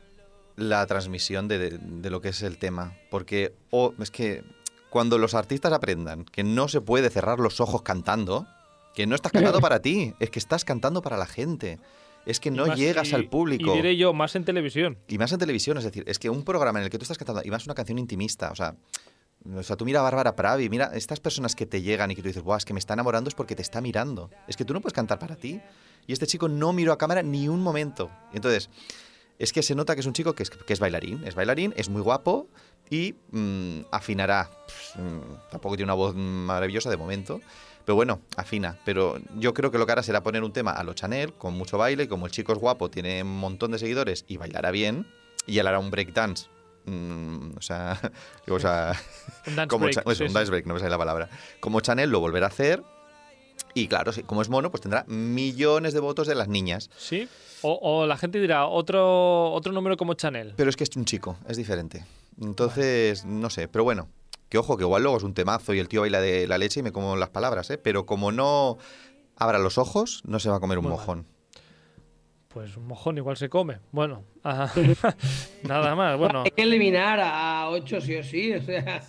[0.58, 2.94] la transmisión de, de- de lo que es el tema.
[3.10, 4.44] Porque o es que
[4.90, 8.46] cuando los artistas aprendan que no se puede cerrar los ojos cantando,
[8.94, 11.80] que no estás cantando para ti, es que estás cantando para la gente.
[12.26, 13.72] Es que no Y más- llegas y- al público.
[13.74, 14.98] Y diré yo, más en televisión.
[15.08, 17.18] Y más en televisión, es decir, es que un programa en el que tú estás
[17.18, 18.76] cantando, y más una canción intimista, o sea,
[19.56, 22.22] o sea, tú mira a Bárbara Pravi, mira estas personas que te llegan y que
[22.22, 24.30] tú dices, guau, es que me está enamorando es porque te está mirando.
[24.48, 25.62] Es que tú no puedes cantar para ti.
[26.08, 28.10] Y este chico no miró a cámara ni un momento.
[28.34, 28.70] Entonces,
[29.40, 31.74] es que se nota que es un chico que es, que es bailarín, es bailarín,
[31.76, 32.48] es muy guapo
[32.90, 34.50] y mm, afinará.
[34.68, 37.42] Pff, mm, tampoco tiene una voz maravillosa de momento.
[37.86, 38.78] Pero bueno, afina.
[38.86, 41.56] Pero yo creo que lo que hará será poner un tema a lo Chanel, con
[41.56, 45.08] mucho baile, como el chico es guapo, tiene un montón de seguidores y bailará bien,
[45.48, 46.48] y él hará un breakdance.
[46.86, 48.00] Mm, o sea,
[48.50, 48.94] o sea
[49.48, 51.30] Un dance como break, Cha- eso, sí, un dance break, no me sale la palabra.
[51.60, 52.84] Como Chanel lo volverá a hacer.
[53.74, 56.90] Y claro, como es mono, pues tendrá millones de votos de las niñas.
[56.98, 57.30] ¿Sí?
[57.62, 60.54] O, o la gente dirá, otro, otro número como Chanel.
[60.58, 62.06] Pero es que es un chico, es diferente.
[62.42, 64.10] Entonces, no sé, pero bueno.
[64.50, 66.82] Que ojo, que igual luego es un temazo y el tío baila de la leche
[66.82, 67.78] y me como las palabras, ¿eh?
[67.78, 68.78] Pero como no
[69.38, 71.26] abra los ojos, no se va a comer un Muy mal.
[72.54, 73.78] Pues un mojón igual se come.
[73.92, 74.70] Bueno, ah,
[75.64, 76.18] nada más.
[76.18, 78.54] Bueno, Hay que eliminar a 8 sí o sí.
[78.54, 79.02] O sea,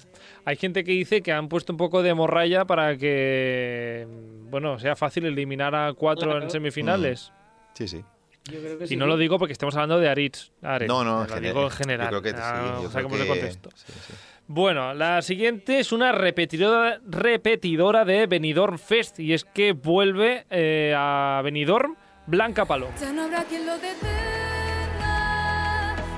[0.45, 4.07] hay gente que dice que han puesto un poco de morralla para que,
[4.51, 6.45] bueno, sea fácil eliminar a cuatro Claro.
[6.45, 7.33] en semifinales.
[7.75, 8.05] Sí, sí.
[8.45, 8.95] yo creo que sí.
[8.95, 10.53] Y no lo digo porque estemos hablando de Aritz.
[10.63, 12.11] Ares, No, no, lo en digo en general.
[12.13, 12.45] Yo creo que sí.
[12.47, 13.71] Ah, yo saquemos de que- contexto.
[13.75, 14.13] sí, sí.
[14.49, 20.93] Bueno, la siguiente es una repetidora, repetidora de Benidorm Fest y es que vuelve eh,
[20.97, 22.95] a Benidorm Blanca Paloma.
[23.01, 23.97] Ya no habrá quien lo detenga.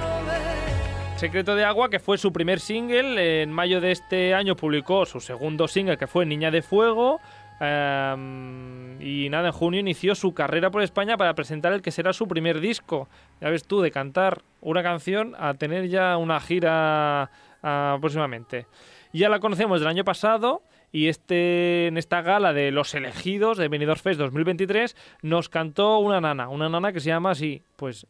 [0.00, 1.18] lo ve.
[1.18, 5.20] Secreto de Agua, que fue su primer single, en mayo de este año publicó su
[5.20, 7.20] segundo single, que fue Niña de Fuego.
[7.60, 12.28] Y nada, en junio inició su carrera por España para presentar el que será su
[12.28, 13.08] primer disco.
[13.40, 17.30] Ya ves tú, de cantar una canción a tener ya una gira
[17.62, 18.66] ah, próximamente.
[19.12, 23.68] Ya la conocemos del año pasado y este en esta gala de los elegidos de
[23.68, 28.06] Benidorm Fest 2023 nos cantó una nana, una nana que se llama así, pues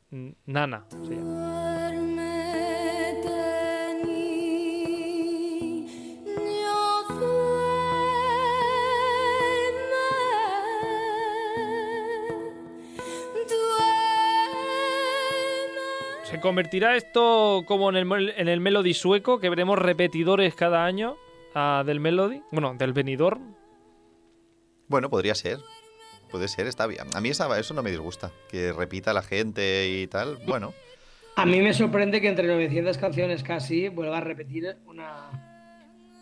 [0.46, 0.84] Nana.
[16.36, 21.16] ¿Se convertirá esto como en el, en el Melody sueco, que veremos repetidores cada año
[21.54, 22.42] ah, del Melody?
[22.52, 23.54] Bueno, del Benidorm.
[24.86, 25.60] Bueno, podría ser.
[26.30, 27.06] Puede ser, está bien.
[27.14, 28.32] A mí esa- eso no me disgusta.
[28.50, 30.36] Que repita la gente y tal.
[30.46, 30.74] Bueno,
[31.36, 35.30] A mí me sorprende que entre 900 canciones casi vuelva a repetir una,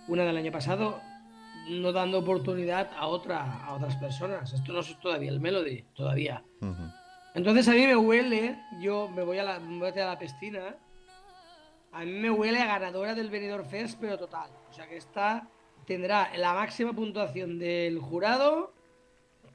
[0.07, 1.01] una del año pasado,
[1.71, 4.53] no dando oportunidad a, otra, a otras personas.
[4.53, 6.45] Esto no es todavía el Melody, todavía.
[6.61, 6.85] ujú.
[7.35, 10.77] Entonces a mí me huele, yo me voy a la, me voy a la piscina,
[11.93, 14.51] a mí me huele a ganadora del Benidorm Fest, pero total.
[14.71, 15.49] O sea que esta
[15.85, 18.73] tendrá la máxima puntuación del jurado,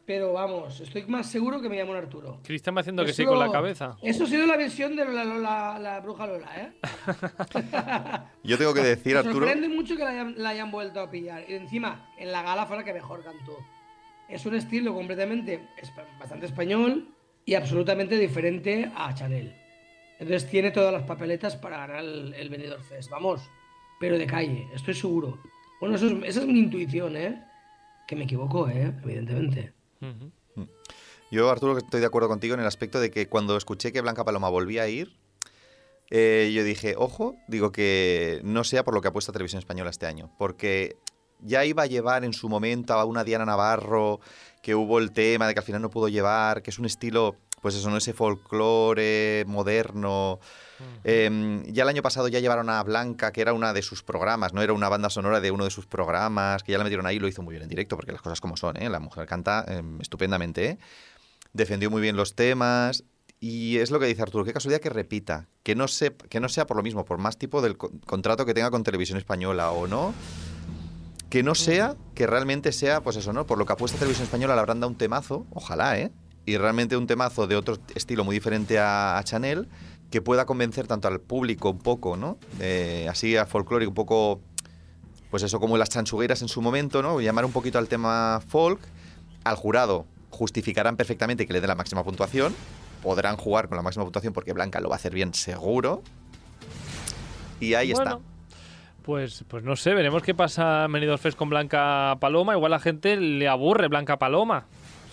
[0.06, 2.40] pero vamos, estoy más seguro que me llamo Arturo.
[2.44, 3.96] Cristian va haciendo que Eso- sí con la cabeza.
[4.02, 6.74] Eso ha sido la visión de la, la- la bruja Lola, ¿eh?
[8.44, 9.46] yo tengo que decir, Me Arturo.
[9.46, 11.44] sorprende mucho que la hayan, la hayan vuelto a pillar.
[11.48, 13.58] Y encima, en la gala fue la que mejor cantó.
[14.28, 15.66] Es un estilo completamente
[16.20, 17.08] bastante español
[17.50, 19.52] y absolutamente diferente a Chanel.
[20.20, 23.10] Entonces tiene todas las papeletas para ganar el, Benidorm Fest.
[23.10, 23.42] Vamos,
[24.00, 25.40] pero de calle, estoy seguro.
[25.80, 27.44] Bueno, eso es- esa es mi intuición, ¿eh?
[28.08, 28.94] Que me equivoco, ¿eh?
[29.04, 29.74] Evidentemente.
[30.00, 30.68] Ujú.
[31.32, 34.24] Yo, Arturo, estoy de acuerdo contigo en el aspecto de que cuando escuché que Blanca
[34.24, 35.18] Paloma volvía a ir,
[36.12, 40.06] eh, yo dije, ojo, digo que no sea por lo que apuesta Televisión Española este
[40.06, 40.98] año, porque
[41.42, 44.20] ya iba a llevar en su momento a una Diana Navarro,
[44.62, 47.36] que hubo el tema de que al final no pudo llevar, que es un estilo,
[47.62, 50.40] pues eso, no ese folclore moderno.
[51.04, 54.54] Eh, ya el año pasado ya llevaron a Blanca, que era una de sus programas,
[54.54, 57.18] no era una banda sonora de uno de sus programas, que ya la metieron ahí
[57.18, 58.90] y lo hizo muy bien en directo, porque las cosas como son, ¿eh?
[58.90, 60.66] la mujer canta eh, estupendamente.
[60.66, 60.78] ¿eh?
[61.54, 63.04] defendió muy bien los temas.
[63.42, 66.50] Y es lo que dice Arturo, qué casualidad que repita, que no, se, que no
[66.50, 69.72] sea por lo mismo, por más tipo del co- contrato que tenga con Televisión Española
[69.72, 70.14] o no,
[71.30, 73.46] que no sea, que realmente sea, pues eso, ¿no?
[73.46, 76.12] Por lo que apuesta Televisión Española le habrán dado un temazo, ojalá, ¿eh?
[76.46, 79.68] Y realmente un temazo de otro estilo muy diferente a, a Chanel,
[80.10, 82.38] que pueda convencer tanto al público un poco, ¿no?
[82.60, 84.42] Eh, así a folclórico, un poco,
[85.30, 87.22] pues eso, como las chanchugueras en su momento, ¿no?
[87.22, 88.80] Llamar un poquito al tema folk,
[89.44, 92.56] al jurado justificarán perfectamente que le dé la máxima puntuación,
[93.04, 96.02] podrán jugar con la máxima puntuación porque Blanca lo va a hacer bien seguro.
[97.60, 98.22] Y ahí Bueno, está.
[99.10, 102.54] Pues, pues no sé, veremos qué pasa en Benidorm Fest con Blanca Paloma.
[102.54, 104.66] Igual la gente le aburre Blanca Paloma.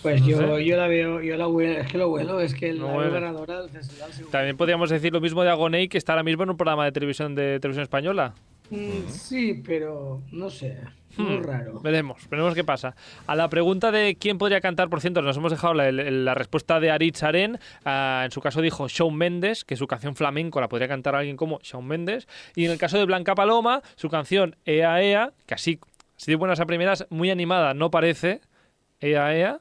[0.03, 0.65] Pues No yo, sé.
[0.65, 3.11] yo la veo, yo la huelo, es que lo huelo, es que No la veo
[3.11, 4.13] ganadora del festival.
[4.13, 4.31] seguro.
[4.31, 6.91] También podríamos decir lo mismo de Agoney, que está ahora mismo en un programa de
[6.91, 8.35] televisión de televisión española.
[8.69, 10.77] Mm, sí, pero no sé,
[11.17, 11.43] muy Hmm.
[11.43, 11.79] raro.
[11.81, 12.95] Veremos, veremos qué pasa.
[13.25, 16.91] A la pregunta de quién podría cantar, por cierto, nos hemos dejado la, respuesta de
[16.91, 17.59] Aritz Aren.
[17.85, 21.37] Ah, en su caso dijo Shawn Mendes, que su canción flamenco la podría cantar alguien
[21.37, 22.27] como Shawn Mendes.
[22.55, 25.79] Y en el caso de Blanca Paloma, su canción Ea Ea, que así,
[26.17, 28.41] así de buenas a primeras, muy animada, no parece.
[28.99, 29.59] Ea Ea.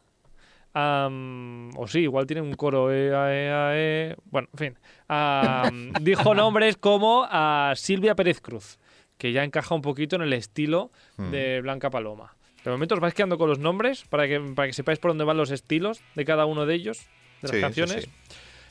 [0.79, 4.17] O sí, igual tiene un coro Ea Ea E.
[4.27, 4.79] Bueno, en fin.
[6.03, 8.79] Dijo nombres como a Silvia Pérez Cruz,
[9.19, 12.35] que ya encaja un poquito en el estilo de Blanca Paloma.
[12.65, 15.25] De momento os vais quedando con los nombres para que, para que sepáis por dónde
[15.25, 16.99] van los estilos de cada uno de ellos,
[17.43, 18.05] de las Sí, canciones.
[18.05, 18.11] sí.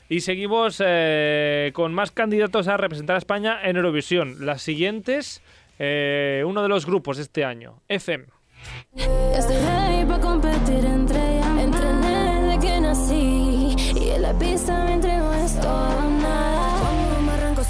[0.08, 4.44] Y seguimos eh, con más candidatos a representar a España en Eurovisión.
[4.46, 5.42] Las siguientes,
[5.78, 8.26] eh, uno de los grupos este año, FM.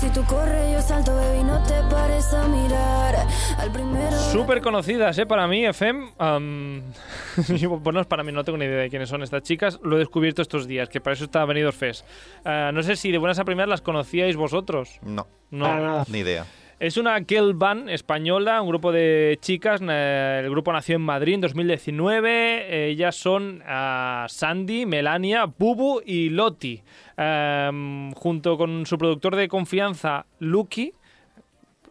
[0.01, 3.27] Si tú corres, yo salto, baby, no te pares a mirar.
[3.59, 4.17] Al primero.
[4.31, 5.27] Súper conocidas, ¿eh?
[5.27, 6.13] Para mí, FM.
[6.19, 6.83] am,
[7.57, 9.81] yo, pues no es para mí, no tengo ni idea de quiénes son estas chicas.
[9.83, 12.07] Lo he descubierto estos días, que para eso está Benidorm Fest.
[12.45, 14.99] Ah, no sé si de buenas a primeras las conocíais vosotros.
[15.03, 15.65] No, No.
[15.65, 16.05] Para nada.
[16.09, 16.47] ni idea.
[16.79, 19.81] Es una girl band española, un grupo de chicas.
[19.83, 22.89] eh, El grupo nació en Madrid en 2019.
[22.91, 26.83] Ellas son ah, Sandy, Melania, Bubu y Loti.
[27.17, 30.93] Em, junto con su productor de confianza, Lucky.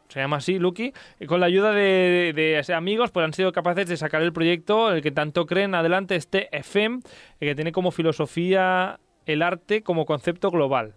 [0.08, 0.93] Se llama así, Lucky.
[1.26, 5.10] Con la ayuda de, amigos, pues han sido capaces de sacar el proyecto, el que
[5.10, 7.00] tanto creen adelante, este FM,
[7.39, 10.93] que tiene como filosofía el arte como concepto global.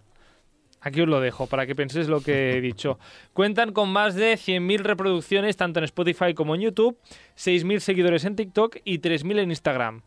[0.81, 2.99] Aquí os lo dejo para que penséis lo que he dicho.
[3.33, 6.97] Cuentan con más de 100.000 reproducciones tanto en Spotify como en YouTube,
[7.37, 10.01] 6.000 seguidores en TikTok y 3.000 en Instagram.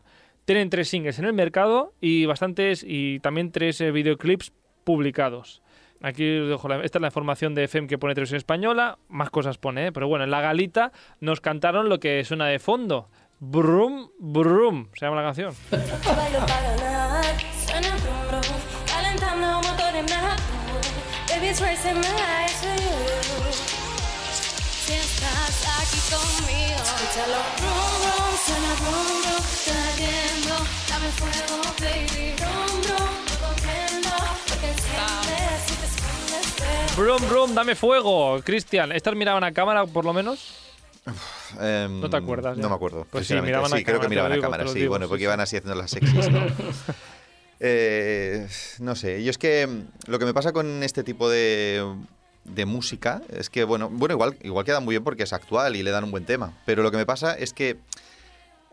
[0.45, 4.51] Tienen tres singles en el mercado y bastantes y también tres eh, videoclips
[4.83, 5.61] publicados.
[6.01, 9.29] Aquí os dejo la- esta es la información de FM que pone Televisión Española, más
[9.29, 9.91] cosas pone, ¿eh?
[9.93, 13.07] pero bueno, en la galita nos cantaron lo que suena de fondo.
[13.39, 15.53] Brum, brum, se llama la canción.
[21.53, 22.07] Baby, it's racing my
[22.41, 22.97] eyes to you.
[24.85, 29.43] Si estás aquí conmigo, Escúchalo, brum brum, suena brum brum.
[29.63, 30.55] te entiendo,
[30.89, 32.33] dame fuego, baby.
[32.37, 34.09] Brum brum, no comprendo
[34.49, 38.41] lo que enciendes si te escondes de Brum, brum, dame fuego.
[38.43, 40.55] Cristian, ¿estas miraban a cámara por lo menos?
[41.59, 42.63] Em, No te acuerdas, ya.
[42.63, 43.05] No me acuerdo.
[43.11, 44.79] Pues sí, miraban a Sí, creo cámara, que miraban a cámara, sí.
[44.79, 46.41] digo, bueno, sí, porque iban así haciendo las sexys, ¿no?
[47.65, 48.45] Eh,
[48.79, 51.81] no sé, yo es que mm, lo que me pasa con este tipo de,
[52.43, 55.81] de música es que, bueno, bueno igual, igual queda muy bien porque es actual y
[55.81, 57.77] le dan un buen tema, pero lo que me pasa es que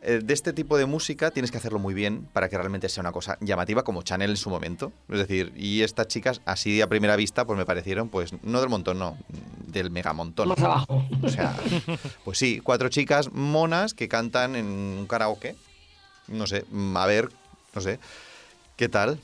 [0.02, 3.02] eh, de este tipo de música tienes que hacerlo muy bien para que realmente sea
[3.02, 4.92] una cosa llamativa como Chanel en su momento.
[5.08, 8.70] Es decir, y estas chicas así a primera vista pues me parecieron, pues no del
[8.70, 9.16] montón, no,
[9.68, 10.48] del mega montón.
[10.48, 11.04] Más abajo.
[11.22, 11.54] O sea,
[12.24, 15.54] pues sí, cuatro chicas monas que cantan en un karaoke.
[16.26, 17.28] No sé, mm, a ver,
[17.74, 18.00] no sé,
[18.80, 19.18] ¿qué tal?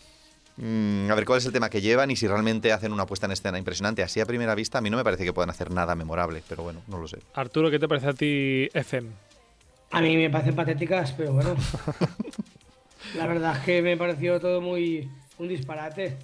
[0.59, 3.25] Mm, a ver cuál es el tema que llevan y si realmente hacen una puesta
[3.25, 4.03] en escena impresionante.
[4.03, 6.62] Así a primera vista a mí no me parece que puedan hacer nada memorable, pero
[6.62, 7.21] bueno, no lo sé.
[7.33, 9.09] Arturo, ¿qué te parece a ti FM?
[9.92, 11.57] A mí me parecen patéticas, pero bueno.
[13.16, 16.19] La verdad es que me pareció todo muy un disparate.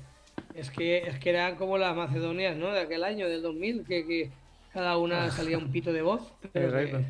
[0.54, 2.70] Es que, es que eran como las macedonias, ¿no?
[2.70, 4.30] De aquel año, del 2000, que, que
[4.74, 6.20] cada una salía un pito de voz.
[6.52, 7.08] Pero que- Exacto.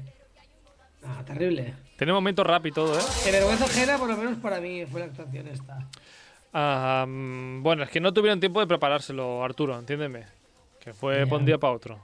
[1.04, 1.74] Ah, terrible.
[1.96, 3.02] Tiene momentos rap y todo, ¿eh?
[3.24, 5.78] De vergüenza ajena, por lo menos para mí, fue la actuación esta.
[6.52, 10.24] Ah, bueno, es que no tuvieron tiempo de preparárselo, Arturo, entiéndeme.
[10.80, 12.00] Que fue por un día para otro.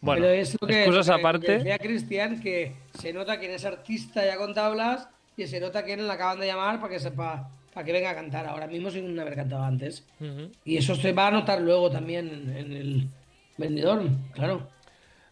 [0.00, 1.46] Bueno, Pero es lo que, excusas lo que- aparte.
[1.46, 5.84] que decía Cristian, que se nota quién es artista ya con tablas y se nota
[5.84, 8.90] quién le acaban de llamar para que sepa, para que venga a cantar ahora mismo
[8.90, 10.04] sin haber cantado antes.
[10.20, 10.50] Ujú.
[10.64, 13.08] Y eso se va a notar luego también en, en el
[13.56, 14.68] vendedor, claro.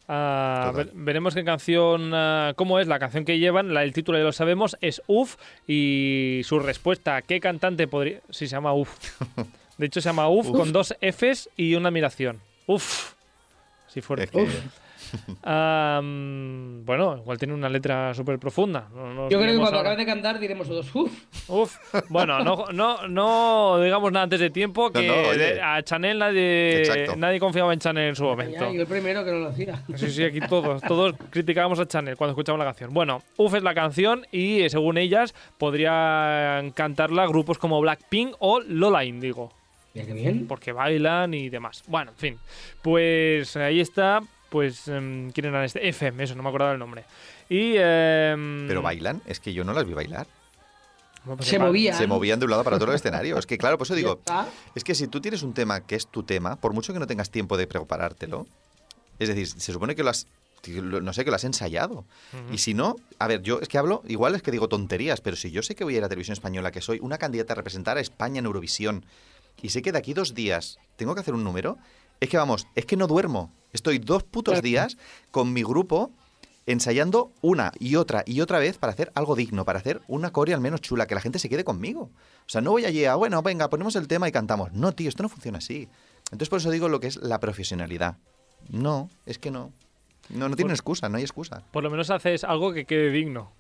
[0.09, 4.25] Ah, veremos qué canción, ah, cómo es la canción que llevan, la, el título ya
[4.25, 5.37] lo sabemos, es UF
[5.67, 8.21] y su respuesta, ¿qué cantante podría...?
[8.31, 8.89] Sí, se llama UF.
[9.79, 12.41] De hecho se llama UF, con dos Fs y una admiración.
[12.67, 13.15] UF.
[13.89, 14.25] Así fuerte.
[14.27, 14.86] Es que-
[16.85, 18.89] bueno, igual tiene una letra súper profunda.
[18.95, 21.13] No, no Yo creo que cuando acaben de cantar diremos todos, uff.
[21.49, 21.77] Uf,
[22.09, 25.55] bueno, no, no, no digamos nada antes de tiempo, que no, oye.
[25.55, 27.15] de- a Chanel nadie, Exacto.
[27.41, 28.73] confiaba en Chanel en su momento.
[28.73, 29.83] yo el primero que no lo hacía.
[29.95, 32.93] Sí, sí, aquí todos, todos criticábamos a Chanel cuando escuchamos la canción.
[32.93, 38.61] Bueno, Uf es la canción y eh, según ellas podrían cantarla grupos como Blackpink o
[38.61, 39.53] Lola Indigo,
[39.95, 40.47] bien.
[40.47, 41.83] porque bailan y demás.
[41.87, 42.39] Bueno, en fin,
[42.83, 47.05] pues ahí está, pues em, quién era este FM, eso no me acordaba el nombre.
[47.49, 50.27] Y em, Pero bailan, es que yo no las vi bailar.
[51.25, 51.97] pues Se movían.
[51.97, 53.39] Se movían de un lado para otro del escenario.
[53.39, 54.21] Es que, claro, por eso digo,
[54.75, 57.07] es que si tú tienes un tema que es tu tema, por mucho que no
[57.07, 58.47] tengas tiempo de preparártelo,
[59.19, 60.27] es decir, se supone que lo has,
[60.69, 62.05] no sé, que lo has ensayado.
[62.53, 65.37] Y si no, a ver, yo es que hablo, igual es que digo tonterías, pero
[65.37, 67.57] si yo sé que voy a ir a Televisión Española, que soy una candidata a
[67.57, 69.05] representar a España en Eurovisión,
[69.63, 71.79] y sé que de aquí dos días tengo que hacer un número,
[72.21, 73.53] es que vamos, es que no duermo.
[73.77, 74.97] Estoy dos putos días
[75.31, 76.11] con mi grupo
[76.65, 80.55] ensayando una y otra y otra vez para hacer algo digno, para hacer una coreo
[80.57, 82.05] al menos chula, que la gente se quede conmigo.
[82.47, 84.73] O sea, no voy allí a, bueno, venga, ponemos el tema y cantamos.
[84.73, 85.89] No, tío, esto no funciona así.
[86.25, 88.17] Entonces por eso digo lo que es la profesionalidad.
[88.71, 89.73] No, es que no.
[90.31, 91.63] No, no tiene excusa, no hay excusa.
[91.71, 93.53] Por lo menos haces algo que quede digno.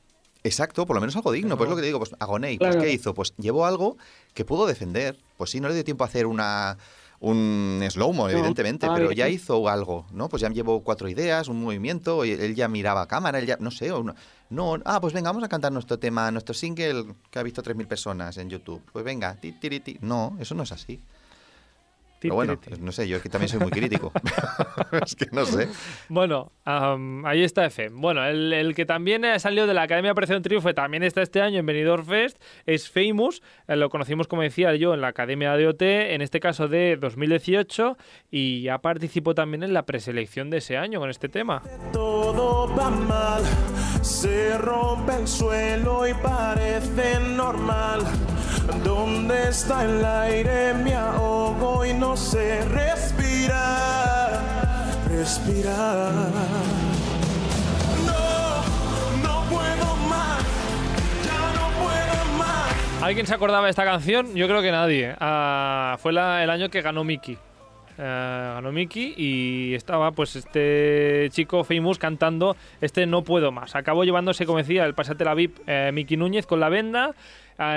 [0.45, 1.59] Exacto, por lo menos algo digno.
[1.59, 2.87] Pues lo que te digo, pues Agoney, pues Claro.
[2.87, 3.13] ¿qué hizo?
[3.13, 3.99] Pues llevó algo
[4.33, 5.19] que pudo defender.
[5.37, 6.79] Pues sí, no le dio tiempo a hacer una
[7.21, 10.29] un slow-mo, evidentemente, pero ya hizo algo, ¿no?
[10.29, 13.57] Pues ya llevó cuatro ideas, un movimiento, y él ya miraba a cámara, él ya,
[13.61, 14.15] no sé, no,
[14.51, 17.87] no, ah, pues venga, vamos a cantar nuestro tema, nuestro single que ha visto 3.000
[17.87, 18.83] personas en YouTube.
[18.93, 19.99] Pues venga, ti, ti, ti.
[20.01, 21.01] No, eso no es así.
[22.21, 24.13] Pero bueno, no sé, yo es que también soy muy crítico.
[25.05, 25.69] es que no sé.
[26.09, 27.89] Bueno, ahí está F.
[27.91, 31.59] Bueno, el, el que también salió de la Academia Operación Triunfo, también está este año
[31.59, 33.43] en Benidorm Fest, es Famous.
[33.69, 36.97] Eh, lo conocimos, como decía yo, en la Academia de OT, en este caso de
[36.97, 37.97] 2018,
[38.31, 41.63] y ya participó también en la preselección de ese año con este tema.
[41.93, 43.43] Todo va mal,
[44.03, 48.01] se rompe el suelo y parece normal.
[48.85, 50.75] ¿Dónde está el aire?
[50.75, 54.41] Me ahogo y no sé respirar,
[55.09, 56.33] respirar.
[63.03, 64.35] ¿Alguien se acordaba de esta canción?
[64.35, 65.15] Yo creo que nadie.
[65.21, 67.39] Ah, fue la- el año que ganó Mickey.
[67.99, 73.77] Eh, ganó Mickey y estaba pues este chico famous cantando este No Puedo Más.
[73.77, 77.15] Acabó llevándose, como decía, el pasate la VIP eh, Mickey Núñez con la venda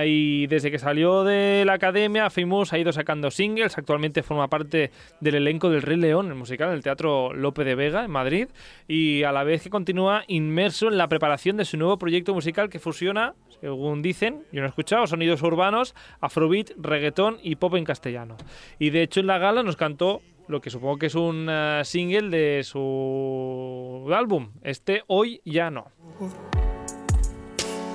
[0.05, 3.77] y desde que salió de la academia Famous ha ido sacando singles.
[3.77, 7.75] Actualmente forma parte del elenco del Rey León, el musical, en el Teatro Lope de
[7.75, 8.47] Vega en Madrid
[8.88, 12.69] y a la vez que continúa inmerso en la preparación de su nuevo proyecto musical
[12.69, 17.86] que fusiona, según dicen, yo no he escuchado, sonidos urbanos, afrobeat, reggaetón y pop en
[17.86, 18.38] castellano.
[18.80, 21.82] Y de hecho en la gala nos cantó lo que supongo que es un eh,
[21.86, 25.91] single de su álbum, este Hoy ya no.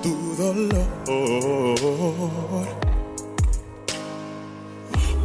[0.05, 0.85] Tu dolor.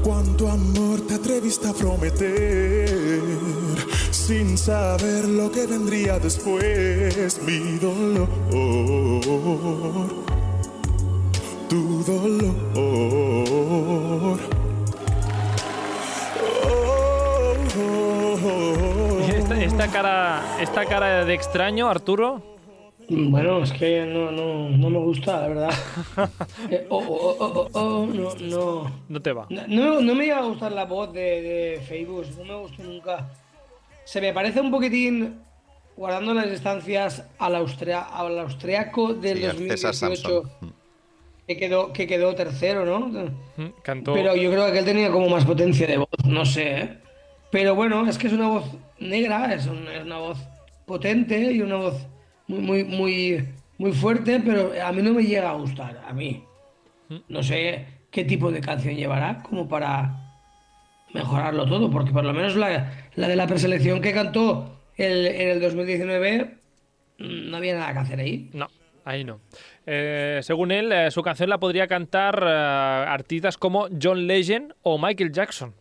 [0.03, 3.21] Cuánto amor te atreviste a prometer
[4.11, 7.43] sin saber lo que vendría después.
[7.43, 8.29] Mi dolor,
[11.69, 12.51] tu dolor.
[19.29, 22.51] Esta, esta cara, esta cara de extraño, Arturo,
[23.13, 25.71] Bueno, es que no, no, no me gusta, la verdad.
[26.71, 28.93] Eh, oh, oh, oh, oh, oh, no, no.
[29.09, 29.47] no te va.
[29.51, 33.29] No, no me llega a gustar la voz de, de Facebook, no me gustó nunca.
[34.05, 35.41] Se me parece un poquitín,
[35.97, 40.75] guardando las distancias, al, austria, al austriaco del Sí, al César 2018, Samson.
[41.49, 43.11] que quedó, que quedó tercero, ¿no?
[43.83, 44.15] Cantó.
[44.15, 46.79] Pero yo creo que él tenía como más potencia de voz, no sé.
[46.81, 46.99] ¿eh?
[47.51, 48.65] Pero bueno, es que es una voz
[49.01, 50.39] negra, es, un- es una voz
[50.87, 51.95] potente y una voz
[52.51, 53.49] muy, muy, muy,
[53.79, 56.45] muy fuerte, pero a mí no me llega a gustar, a mí.
[57.29, 60.17] No sé qué tipo de canción llevará como para
[61.13, 65.49] mejorarlo todo, porque por lo menos la, la de la preselección que cantó el- en
[65.49, 66.55] el 2019
[67.19, 68.49] mm, no había nada que hacer ahí.
[68.53, 68.69] No,
[69.05, 69.41] ahí no.
[69.87, 72.49] Eh, según él, eh, su canción la podría cantar eh,
[73.09, 75.75] artistas como John Legend o Michael Jackson.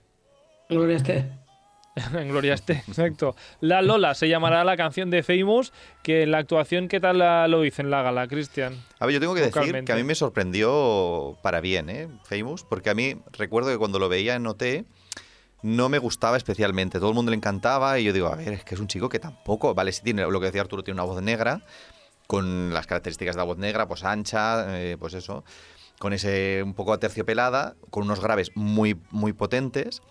[2.14, 3.36] en Gloria esté, exacto.
[3.62, 5.74] La Lola se llamará la canción de Famous,
[6.04, 8.74] que en la actuación, ¿qué tal la- lo hizo en la gala, Cristian?
[9.00, 12.08] A ver, yo tengo que decir que a mí me sorprendió para bien, ¿eh?
[12.24, 14.86] Famous, porque a mí recuerdo que cuando lo veía en OT,
[15.62, 17.00] no me gustaba especialmente.
[17.00, 19.10] Todo el mundo le encantaba y yo digo, a ver, es que es un chico
[19.10, 21.62] que tampoco, vale, si tiene, lo que decía Arturo, tiene una voz negra,
[22.28, 25.44] con las características de la voz negra, pues ancha, eh, pues eso,
[25.98, 30.02] con ese un poco aterciopelada, con unos graves muy, muy potentes,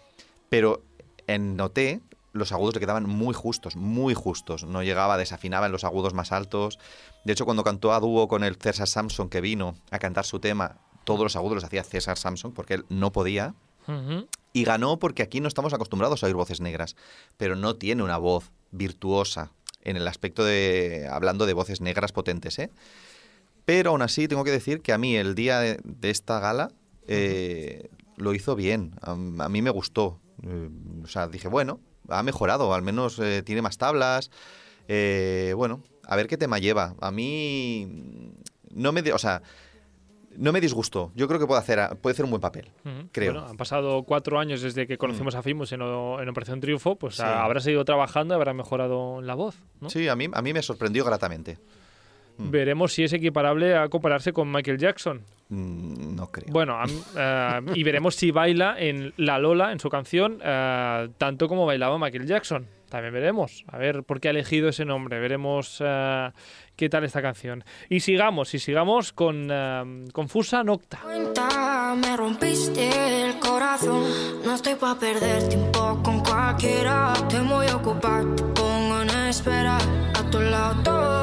[0.51, 0.83] pero
[1.29, 2.01] en noté
[2.33, 4.65] los agudos le quedaban muy justos, muy justos.
[4.65, 6.79] No llegaba, desafinaba en los agudos más altos.
[7.25, 10.41] De hecho, cuando cantó a dúo con el César Samson que vino a cantar su
[10.41, 13.55] tema, todos los agudos los hacía César Samson porque él no podía.
[14.53, 16.95] Y ganó porque aquí no estamos acostumbrados a oír voces negras,
[17.39, 19.51] pero no tiene una voz virtuosa
[19.83, 22.71] en el aspecto de hablando de voces negras potentes, ¿eh?
[23.65, 26.71] Pero aún así tengo que decir que a mí el día de, de esta gala
[27.07, 30.21] eh, lo hizo bien, a, a mí me gustó.
[30.45, 30.69] Eh,
[31.05, 34.31] o sea, dije, bueno, ha mejorado, al menos eh, tiene más tablas.
[34.89, 36.95] Eh, bueno, a ver qué tema lleva.
[37.01, 39.43] A mí mm, no me, o sea,
[40.37, 41.11] no me disgustó.
[41.15, 42.71] Yo creo que puede hacer, puede hacer un buen papel.
[43.13, 43.33] Creo.
[43.33, 46.97] Bueno, han pasado cuatro años desde que conocimos a Fimus en, o- en Operación Triunfo,
[46.97, 47.23] pues Sí.
[47.23, 49.57] a- habrá seguido trabajando y habrá mejorado la voz.
[49.81, 49.91] ¿no?
[49.91, 51.59] Sí, a mí, a mí me sorprendió gratamente.
[52.41, 55.23] Veremos si es equiparable a compararse con Michael Jackson.
[55.49, 56.53] Mm, No creo.
[56.53, 56.79] Bueno,
[57.17, 61.99] eh, y veremos si baila en La Lola, en su canción, eh, tanto como bailaba
[61.99, 62.67] Michael Jackson.
[62.89, 63.65] También veremos.
[63.69, 65.19] A ver por qué ha elegido ese nombre.
[65.21, 66.31] Veremos eh,
[66.75, 67.63] qué tal esta canción.
[67.91, 69.49] Y sigamos, y sigamos con
[70.13, 71.01] Confusa Nocta.
[71.03, 74.05] cuenta, me rompiste el corazón.
[74.43, 77.13] No estoy pa' perder tiempo con cualquiera.
[77.15, 79.77] Estoy muy ocupado, te pongo en espera.
[80.15, 81.18] A tu lado todo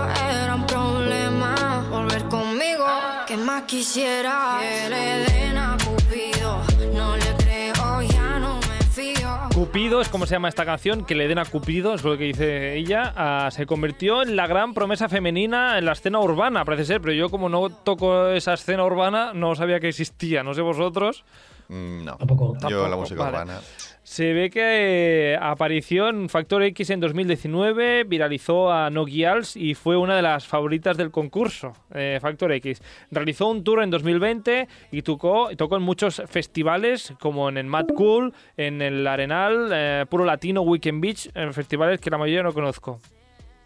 [3.35, 4.59] que más quisiera.
[4.61, 6.61] Que le den a Cupido,
[6.93, 9.29] no le creo, ya no me fío.
[9.53, 12.25] Cupido es como se llama esta canción, que le den a Cupido, es lo que
[12.25, 13.13] dice ella.
[13.15, 17.13] ah, se convirtió en la gran promesa femenina en la escena urbana, parece ser, pero
[17.13, 20.43] yo como no toco esa escena urbana, no sabía que existía.
[20.43, 21.25] No sé vosotros.
[21.69, 22.17] Mm, No.
[22.17, 22.53] Tampoco.
[22.53, 23.37] Yo Tampoco, la música vale.
[23.37, 23.59] urbana.
[24.03, 29.73] Se ve que eh, apareció en Factor X en 2019, viralizó a No Girls y
[29.73, 32.83] fue una de las favoritas del concurso eh, Factor X.
[33.09, 37.65] Realizó un tour en 2020 y tocó, y tocó en muchos festivales como en el
[37.65, 42.43] Mad Cool, en el Arenal, eh, Puro Latino, Weekend Beach, en festivales que la mayoría
[42.43, 42.99] no conozco.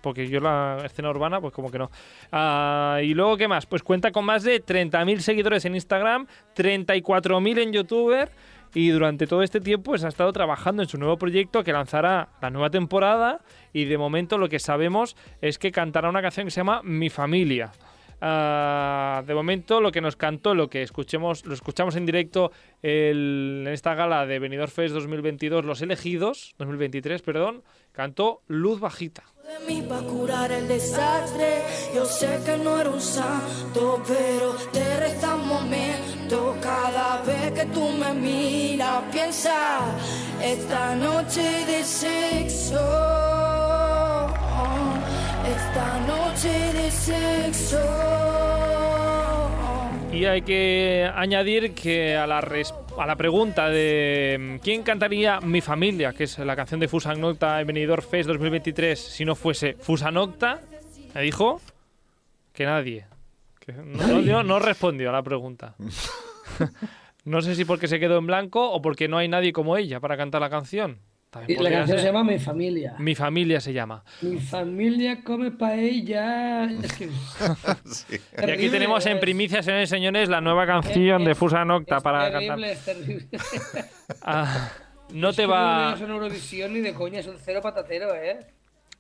[0.02, 1.92] Porque yo la escena urbana, pues como que no.
[2.32, 3.66] Ah, y luego, ¿qué más?
[3.66, 8.30] Pues cuenta con más de 30.000 seguidores en Instagram, 34.000 en YouTube.
[8.74, 12.30] Y durante todo este tiempo pues, ha estado trabajando en su nuevo proyecto que lanzará
[12.42, 13.42] la nueva temporada.
[13.74, 17.10] Y de momento lo que sabemos es que cantará una canción que se llama Mi
[17.10, 17.72] Familia.
[18.22, 23.66] Ah, de momento lo que nos cantó, lo que escuchemos, lo escuchamos en directo en
[23.68, 29.24] esta gala de Benidorm Fest 2022, Los Elegidos, 2023, perdón, cantó Luz Bajita.
[29.50, 31.64] De mí para curar el desastre.
[31.96, 36.56] Yo sé que no era un santo, pero te resta un momento.
[36.62, 39.80] Cada vez que tú me miras, piensa
[40.44, 42.86] esta noche de sexo.
[45.56, 48.69] Esta noche de sexo.
[50.20, 55.62] Y hay que añadir que a la, a la pregunta de mm, ¿quién cantaría Mi
[55.62, 59.76] Familia?, que es la canción de Fusa Nocta en Benidorm Fest 2023, si no fuese
[59.76, 60.60] Fusa Nocta,
[61.16, 61.62] me dijo
[62.52, 63.06] que nadie.
[63.62, 65.76] Que no, no dio- no respondió a la pregunta.
[67.24, 70.02] no sé si porque se quedó en blanco o porque no hay nadie como ella
[70.02, 71.00] para cantar la canción.
[71.30, 72.00] También Y la canción ser.
[72.00, 72.96] se llama Mi Familia.
[72.98, 74.04] Mi familia se llama.
[74.22, 76.66] Mi familia come paella.
[76.66, 77.10] Es que.
[77.86, 78.18] Sí.
[78.46, 82.04] Y aquí tenemos en primicia, señores y señores, la nueva canción de Fusa Nocta es
[82.04, 82.70] para terrible, cantar.
[82.70, 83.28] Es terrible.
[84.24, 84.70] Ah,
[85.14, 85.96] no Es te que va.
[86.00, 88.40] No en Eurovisión ni de coña, es un cero patatero, ¿eh?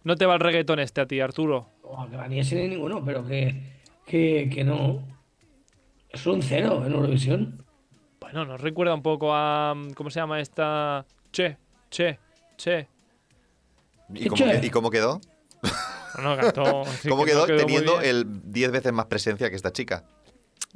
[0.03, 1.69] No te va el reggaetón este a ti, Arturo.
[1.84, 3.55] Oh, que va ni ese ni ninguno, pero que,
[4.05, 5.01] que, que no.
[6.09, 7.65] Es un cero en Eurovisión.
[8.19, 9.73] Bueno, nos recuerda un poco a.
[9.95, 11.05] ¿Cómo se llama esta?
[11.32, 11.57] Che,
[11.89, 12.19] che,
[12.57, 12.87] che.
[14.13, 15.21] ¿Y cómo, que- ¿Y cómo quedó?
[16.21, 16.83] No, cantó.
[17.01, 20.03] sí ¿Cómo que no quedó teniendo el 10 veces más presencia que esta chica?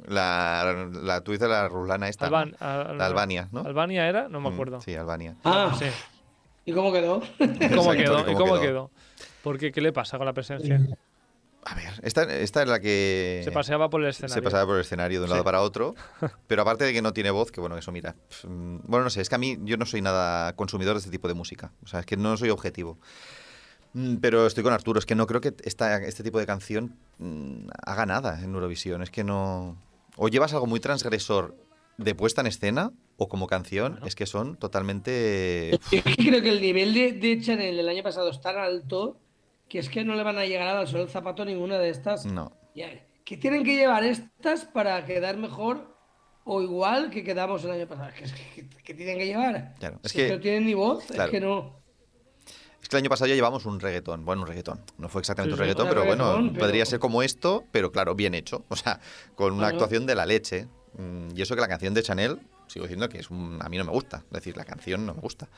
[0.06, 2.28] La, la tú dices la rulana esta.
[2.28, 2.36] ¿no?
[2.36, 3.60] Alban- al- La Albania, ¿no?
[3.60, 4.28] ¿Albania era?
[4.28, 4.80] No me Mm, acuerdo.
[4.80, 5.36] Sí, Albania.
[5.44, 5.86] Ah, Sí.
[6.64, 7.20] ¿y cómo quedó?
[7.38, 8.20] ¿Cómo Exacto, quedó?
[8.20, 8.60] ¿Y ¿cómo cómo quedó?
[8.62, 8.90] quedó?
[9.42, 10.80] Porque, ¿qué le pasa con la presencia?
[11.66, 14.34] A ver, esta, esta es la que Se paseaba por el escenario.
[14.34, 15.32] se pasaba por el escenario de un Sí.
[15.32, 15.94] lado para otro.
[16.46, 18.14] Pero aparte de que no tiene voz, que bueno, eso mira.
[18.46, 21.10] mm, Bueno, no sé, es que a mí yo no soy nada consumidor de este
[21.10, 21.72] tipo de música.
[21.82, 22.98] O sea, es que no soy objetivo.
[23.94, 26.96] Mm, Pero estoy con Arturo, es que no creo que esta, este tipo de canción
[27.18, 29.02] mm, haga nada en Eurovisión.
[29.02, 29.76] Es que no.
[30.16, 31.56] O llevas algo muy transgresor
[31.96, 35.78] de puesta en escena o como canción, es que son totalmente.
[35.92, 38.56] Yo es que creo que el nivel de, de Chanel del año pasado es tan
[38.58, 39.16] alto
[39.74, 42.26] que es que no le van a llegar al suelo zapato ninguna de estas.
[42.26, 42.52] No.
[43.24, 45.98] ¿Qué tienen que llevar estas para quedar mejor
[46.44, 48.12] o igual que quedamos el año pasado.
[48.16, 49.74] Que, es que, que tienen que llevar.
[49.80, 51.24] Claro, es Si que- no tienen ni voz, claro.
[51.24, 51.80] es que no.
[52.80, 54.24] Es que el año pasado ya llevamos un reggaetón.
[54.24, 54.80] Bueno, un reggaetón.
[54.96, 57.90] No fue exactamente Sí, un reggaetón, pero bueno, reggaetón, pero- podría ser como esto, pero
[57.90, 58.64] claro, bien hecho.
[58.68, 59.00] O sea,
[59.34, 59.74] con una Claro.
[59.74, 60.68] actuación de la leche.
[60.96, 63.76] Mm, Y eso que la canción de Chanel, sigo diciendo que es un, a mí
[63.76, 64.18] no me gusta.
[64.26, 65.48] Es decir, la canción no me gusta.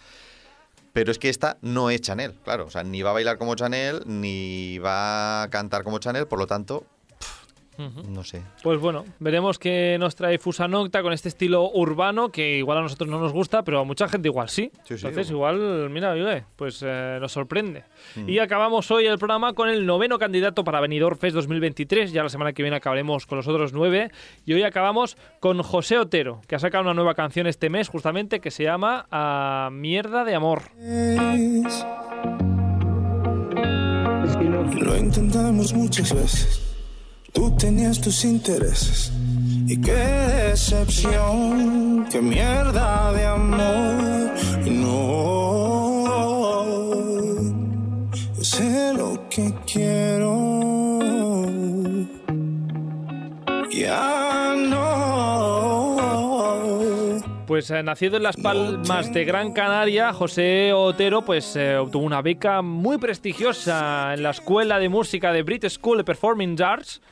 [0.97, 2.65] Pero es que esta no es Chanel, claro.
[2.65, 6.39] O sea, ni va a bailar como Chanel, ni va a cantar como Chanel, por
[6.39, 6.87] lo tanto,
[7.79, 8.43] no sé.
[8.63, 12.83] Pues bueno, veremos qué nos trae Fusa Nocta con este estilo urbano que igual a
[12.83, 14.71] nosotros no nos gusta, pero a mucha gente igual sí.
[14.85, 15.59] Sí, sí, Entonces bueno.
[15.59, 17.85] igual, mira, oye, pues eh, nos sorprende.
[18.15, 18.29] Mm.
[18.29, 22.13] Y acabamos hoy el programa con el noveno candidato para Benidorm Fest 2023.
[22.13, 24.11] Ya la semana que viene acabaremos con los otros nueve.
[24.45, 28.41] Y hoy acabamos con José Otero, que ha sacado una nueva canción este mes justamente
[28.41, 30.63] que se llama ah, Mierda de Amor.
[30.81, 31.87] Es.
[34.81, 36.66] Lo intentamos muchas veces.
[37.37, 39.13] Tú tenías tus intereses.
[39.67, 44.33] Y qué decepción, qué mierda de amor.
[44.65, 46.05] Y no,
[48.41, 51.43] sé lo que quiero.
[53.71, 54.97] Ya no.
[57.47, 62.23] Pues eh, nacido en Las Palmas de Gran Canaria, José Otero pues eh, obtuvo una
[62.23, 67.03] beca muy prestigiosa en la Escuela de Música de British School of Performing Arts.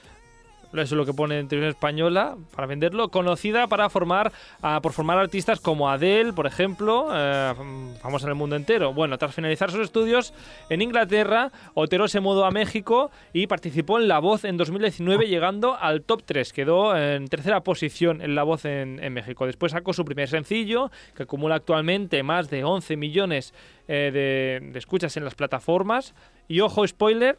[0.83, 4.93] Eso es lo que pone en televisión española para venderlo, conocida para formar a, por
[4.93, 7.55] formar artistas como Adele, por ejemplo, eh,
[8.01, 8.93] famosa en el mundo entero.
[8.93, 10.35] Bueno, tras finalizar sus estudios
[10.69, 15.77] en Inglaterra, Otero se mudó a México y participó en La Voz en 2019, llegando
[15.77, 16.53] al top 3.
[16.53, 19.47] Quedó en tercera posición en La Voz en, en México.
[19.47, 23.55] Después sacó su primer sencillo, que acumula actualmente más de 11 millones
[23.87, 26.15] eh, de, de escuchas en las plataformas.
[26.49, 27.39] Y ojo, spoiler,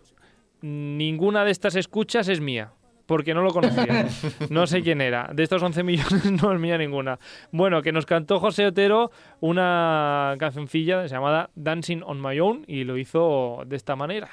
[0.61, 2.71] ninguna de estas escuchas es mía.
[3.05, 4.07] Porque no lo conocía.
[4.49, 5.29] No sé quién era.
[5.33, 7.19] De estos 11 millones no es mía ninguna.
[7.51, 12.97] Bueno, que nos cantó José Otero una cancioncilla llamada Dancing on My Own y lo
[12.97, 14.29] hizo de esta manera.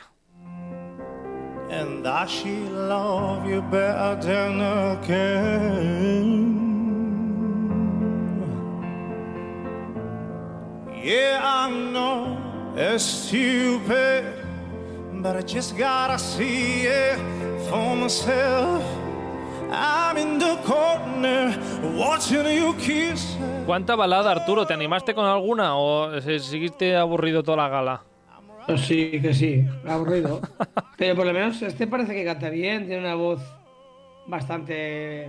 [1.70, 6.62] And I she love you better than I can.
[11.02, 12.36] Yeah, I know
[12.76, 14.24] it's stupid,
[15.22, 17.18] but I just gotta see it
[17.72, 18.82] for myself.
[19.70, 21.56] I'm in the corner
[21.96, 23.36] watching you kiss.
[23.40, 23.64] her.
[23.64, 24.66] ¿Cuánta balada, Arturo?
[24.66, 28.02] ¿Te animaste con alguna o se- seguiste aburrido toda la gala?
[28.66, 30.40] Pues sí, que sí, aburrido.
[30.98, 33.40] Pero por lo menos este parece que canta bien, tiene una voz
[34.26, 35.28] bastante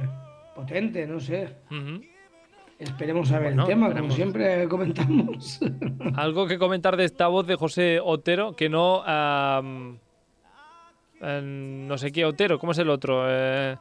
[0.53, 1.55] potente, no sé.
[2.77, 4.09] Esperemos a ver Bueno, el tema, esperemos.
[4.11, 5.59] como siempre comentamos.
[6.15, 9.03] Algo que comentar de esta voz de José Otero, que no...
[11.41, 13.25] no sé qué Otero, ¿cómo es el otro?
[13.27, 13.77] Eh,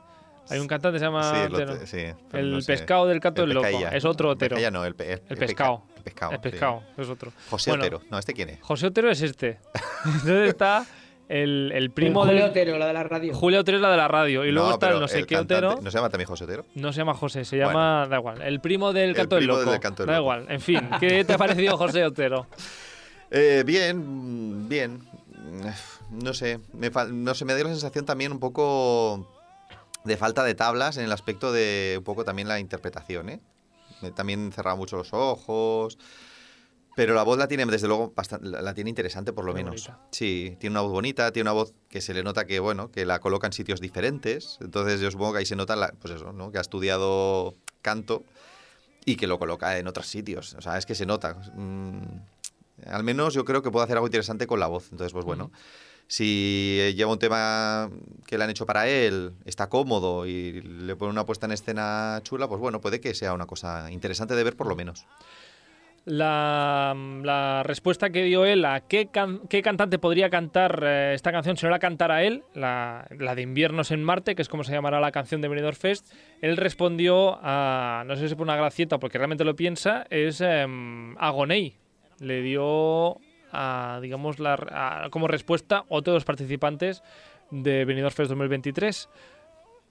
[0.50, 1.86] hay un cantante que se llama Sí, el Otero.
[1.86, 2.72] sí, El no sé.
[2.72, 3.68] pescado del canto El del loco.
[3.92, 4.56] Es otro El Otero.
[4.56, 5.82] pescadilla no, el, pe- el, El pescado.
[5.96, 6.32] El pescado.
[6.32, 6.42] El sí.
[6.42, 7.32] pescado, es otro.
[7.50, 8.00] José Bueno, Otero.
[8.10, 8.58] No, ¿este quién es?
[8.62, 9.58] José Otero es este.
[10.04, 10.84] Entonces está
[11.28, 12.50] el, el primo El Julio del...
[12.50, 13.34] Otero, la de la radio.
[13.34, 14.44] Julio Otero es la de la radio.
[14.44, 15.80] Y luego está el no sé el qué cantante- Otero.
[15.82, 16.64] ¿No se llama también José Otero?
[16.74, 18.06] No se llama José, se llama.
[18.10, 18.42] Da igual.
[18.42, 19.70] El primo del El canto del primo loco.
[19.70, 20.22] del canto del da loco.
[20.34, 20.46] igual.
[20.50, 22.46] En fin, ¿qué te ha parecido José Otero?
[23.34, 25.00] Eh, bien, bien.
[26.12, 29.26] No sé, me, no sé, me dio la sensación también un poco
[30.04, 33.40] de falta de tablas en el aspecto de un poco también la interpretación, ¿eh?
[34.14, 35.96] También cerraba mucho los ojos.
[36.94, 39.86] Pero la voz la tiene, desde luego, bastan- la tiene interesante por lo Muy menos.
[39.88, 40.06] bonita.
[40.10, 43.06] Sí, tiene una voz bonita, tiene una voz que se le nota que, bueno, que
[43.06, 44.58] la coloca en sitios diferentes.
[44.60, 46.52] Entonces yo supongo que ahí se nota, la- pues eso, ¿no?
[46.52, 48.24] Que ha estudiado canto
[49.06, 50.52] y que lo coloca en otros sitios.
[50.54, 51.34] O sea, es que se nota.
[51.54, 52.02] Mm,
[52.88, 54.88] al menos yo creo que puede hacer algo interesante con la voz.
[54.92, 55.50] Entonces, pues bueno,
[56.12, 57.88] si eh, lleva un tema
[58.26, 62.20] que le han hecho para él, está cómodo y le pone una puesta en escena
[62.22, 65.06] chula, pues bueno, puede que sea una cosa interesante de ver por lo menos.
[66.04, 71.32] La, la respuesta que dio él a qué, can- qué cantante podría cantar eh, esta
[71.32, 74.64] canción si no la cantara él, la, la de Inviernos en Marte, que es como
[74.64, 78.56] se llamará la canción de Benidorm Fest, él respondió a, no sé si por una
[78.56, 81.76] gracieta porque realmente lo piensa, es em, Agoney.
[82.18, 83.16] Le dio,
[83.52, 87.02] a, digamos, la, a- como respuesta otro de los participantes
[87.50, 89.08] de Benidorm Fest 2023.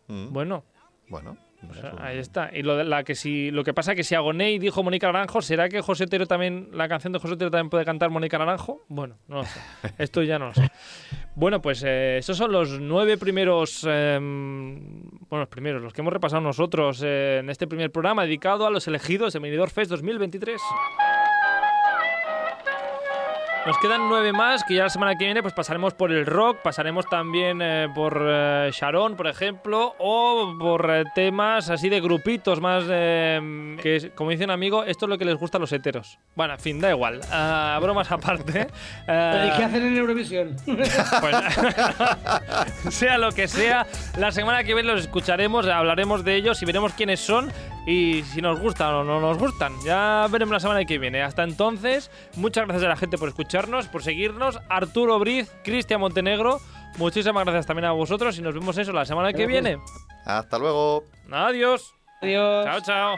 [0.08, 0.64] Mm, Bueno,
[1.08, 1.38] bueno,
[1.70, 2.50] o es sea, un- ahí está.
[2.54, 5.70] Y lo, la que si, lo que pasa que si Agoney dijo Mónica Naranjo, ¿será
[5.70, 8.82] que José Otero también, la canción de José Otero también puede cantar Mónica Naranjo?
[8.88, 9.60] Bueno, no lo sé.
[10.00, 10.70] Esto ya no lo sé.
[11.36, 16.12] Bueno, pues eh, esos son los nueve primeros, eh, bueno, los primeros, los que hemos
[16.14, 20.60] repasado nosotros eh, en este primer programa dedicado a los elegidos de Benidorm Fest 2023.
[23.64, 26.58] Nos quedan nueve más, que ya la semana que viene pues pasaremos por el rock,
[26.64, 32.60] pasaremos también eh, por eh, Sharon, por ejemplo, o por eh, temas así de grupitos
[32.60, 35.72] más eh, que, como dice un amigo, esto es lo que les gusta a los
[35.72, 36.18] heteros.
[36.36, 37.22] Bueno, en fin, da igual.
[37.32, 38.68] Ah, bromas aparte.
[39.06, 40.56] Pero, ¿Y Ah, qué hacen en Eurovisión?
[40.66, 41.36] pues,
[42.96, 43.86] sea lo que sea,
[44.18, 47.52] la semana que viene los escucharemos, hablaremos de ellos y veremos quiénes son
[47.86, 49.74] y si nos gustan o no nos gustan.
[49.86, 51.22] Ya veremos la semana que viene.
[51.22, 54.60] Hasta entonces, muchas gracias a la gente por escucharnos, por seguirnos.
[54.70, 56.62] Arturo Briz, Cristian Montenegro,
[56.98, 59.78] muchísimas gracias también a vosotros y nos vemos eso la semana que viene.
[60.26, 61.04] Hasta luego.
[61.30, 61.94] Adiós.
[62.22, 62.66] Adiós.
[62.66, 63.18] Chao, chao.